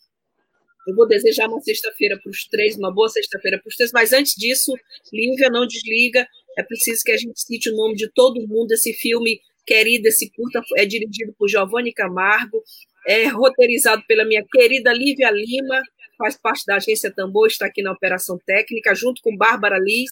Eu 0.85 0.95
vou 0.95 1.07
desejar 1.07 1.47
uma 1.47 1.61
sexta-feira 1.61 2.19
para 2.21 2.29
os 2.29 2.45
três, 2.47 2.75
uma 2.75 2.93
boa 2.93 3.07
sexta-feira 3.07 3.57
para 3.57 3.69
os 3.69 3.75
três, 3.75 3.91
mas 3.93 4.11
antes 4.11 4.33
disso, 4.35 4.73
Lívia, 5.13 5.49
não 5.49 5.65
desliga, 5.65 6.27
é 6.59 6.63
preciso 6.63 7.01
que 7.03 7.11
a 7.11 7.17
gente 7.17 7.39
cite 7.39 7.69
o 7.69 7.75
nome 7.75 7.95
de 7.95 8.11
todo 8.11 8.45
mundo. 8.47 8.71
Esse 8.71 8.93
filme 8.93 9.39
querido, 9.65 10.07
esse 10.07 10.29
curta 10.31 10.61
é 10.75 10.85
dirigido 10.85 11.33
por 11.37 11.47
Giovanni 11.47 11.93
Camargo, 11.93 12.61
é 13.07 13.27
roteirizado 13.27 14.03
pela 14.07 14.25
minha 14.25 14.43
querida 14.51 14.91
Lívia 14.91 15.31
Lima, 15.31 15.81
faz 16.17 16.37
parte 16.37 16.65
da 16.65 16.75
agência 16.75 17.13
Tambor, 17.13 17.47
está 17.47 17.67
aqui 17.67 17.81
na 17.81 17.93
operação 17.93 18.37
técnica, 18.45 18.93
junto 18.93 19.21
com 19.21 19.37
Bárbara 19.37 19.79
Liz. 19.79 20.11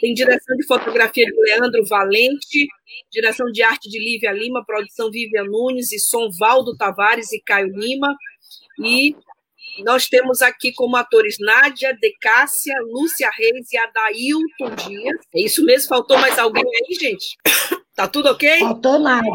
Tem 0.00 0.12
direção 0.12 0.56
de 0.56 0.66
fotografia 0.66 1.24
de 1.24 1.40
Leandro 1.40 1.84
Valente, 1.86 2.66
direção 3.12 3.46
de 3.52 3.62
arte 3.62 3.88
de 3.88 3.98
Lívia 3.98 4.32
Lima, 4.32 4.64
produção 4.66 5.10
Vivian 5.10 5.44
Nunes 5.44 5.92
e 5.92 6.00
som 6.00 6.28
Valdo 6.36 6.76
Tavares 6.76 7.32
e 7.32 7.40
Caio 7.40 7.68
Lima. 7.68 8.16
E 8.84 9.14
nós 9.84 10.06
temos 10.06 10.42
aqui 10.42 10.72
como 10.72 10.96
atores 10.96 11.36
Nádia, 11.40 11.96
Decássia, 12.00 12.74
Lúcia 12.82 13.30
Reis 13.36 13.72
e 13.72 13.78
Adailton 13.78 14.74
Dias. 14.88 15.20
É 15.34 15.40
isso 15.40 15.64
mesmo? 15.64 15.88
Faltou 15.88 16.18
mais 16.18 16.38
alguém 16.38 16.64
aí, 16.64 16.94
gente? 16.94 17.36
Tá 17.94 18.06
tudo 18.06 18.30
ok? 18.30 18.58
Faltou 18.58 18.98
nada. 18.98 19.26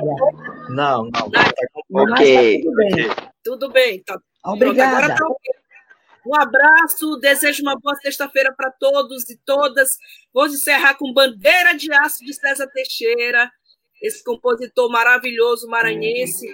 Não, 0.69 1.03
não. 1.03 1.29
Nada. 1.29 1.53
Ok. 1.91 2.57
Tá 2.57 2.63
tudo 2.63 2.75
bem. 2.75 3.09
Tudo 3.43 3.69
bem. 3.69 4.03
Tá... 4.03 4.19
Obrigada. 4.45 4.97
Agora 4.97 5.15
tá 5.15 5.25
okay. 5.25 5.61
Um 6.25 6.35
abraço, 6.35 7.17
desejo 7.17 7.63
uma 7.63 7.75
boa 7.79 7.95
sexta-feira 7.95 8.53
para 8.55 8.71
todos 8.71 9.27
e 9.29 9.37
todas. 9.43 9.97
Vou 10.31 10.45
encerrar 10.45 10.93
com 10.95 11.11
Bandeira 11.13 11.73
de 11.73 11.91
Aço 11.91 12.23
de 12.23 12.33
César 12.33 12.67
Teixeira, 12.67 13.51
esse 14.01 14.23
compositor 14.23 14.89
maravilhoso 14.91 15.67
maranhense, 15.67 16.47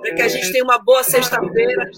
para 0.00 0.14
que 0.14 0.22
a 0.22 0.28
gente 0.28 0.52
tenha 0.52 0.64
uma 0.64 0.78
boa 0.78 1.02
sexta-feira. 1.02 1.90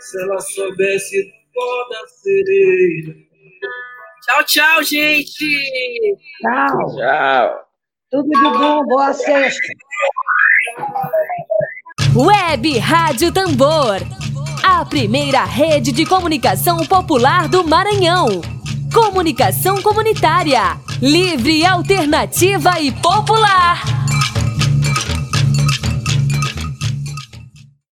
Se 0.00 0.22
ela 0.22 0.40
soubesse 0.40 1.30
toda 1.52 2.08
sereia. 2.08 3.14
Tchau, 4.22 4.44
tchau, 4.44 4.82
gente. 4.82 6.16
Tchau. 6.40 6.96
Tchau. 6.96 7.60
Tudo 8.10 8.28
de 8.28 8.58
bom, 8.58 8.82
boa 8.86 9.12
sexta. 9.12 9.60
Web 12.16 12.78
Rádio 12.78 13.30
Tambor. 13.30 13.98
A 14.64 14.84
primeira 14.84 15.44
rede 15.44 15.92
de 15.92 16.06
comunicação 16.06 16.78
popular 16.86 17.48
do 17.48 17.62
Maranhão. 17.62 18.40
Comunicação 18.92 19.82
comunitária. 19.82 20.80
Livre, 21.00 21.64
alternativa 21.64 22.80
e 22.80 22.90
popular. 22.90 23.99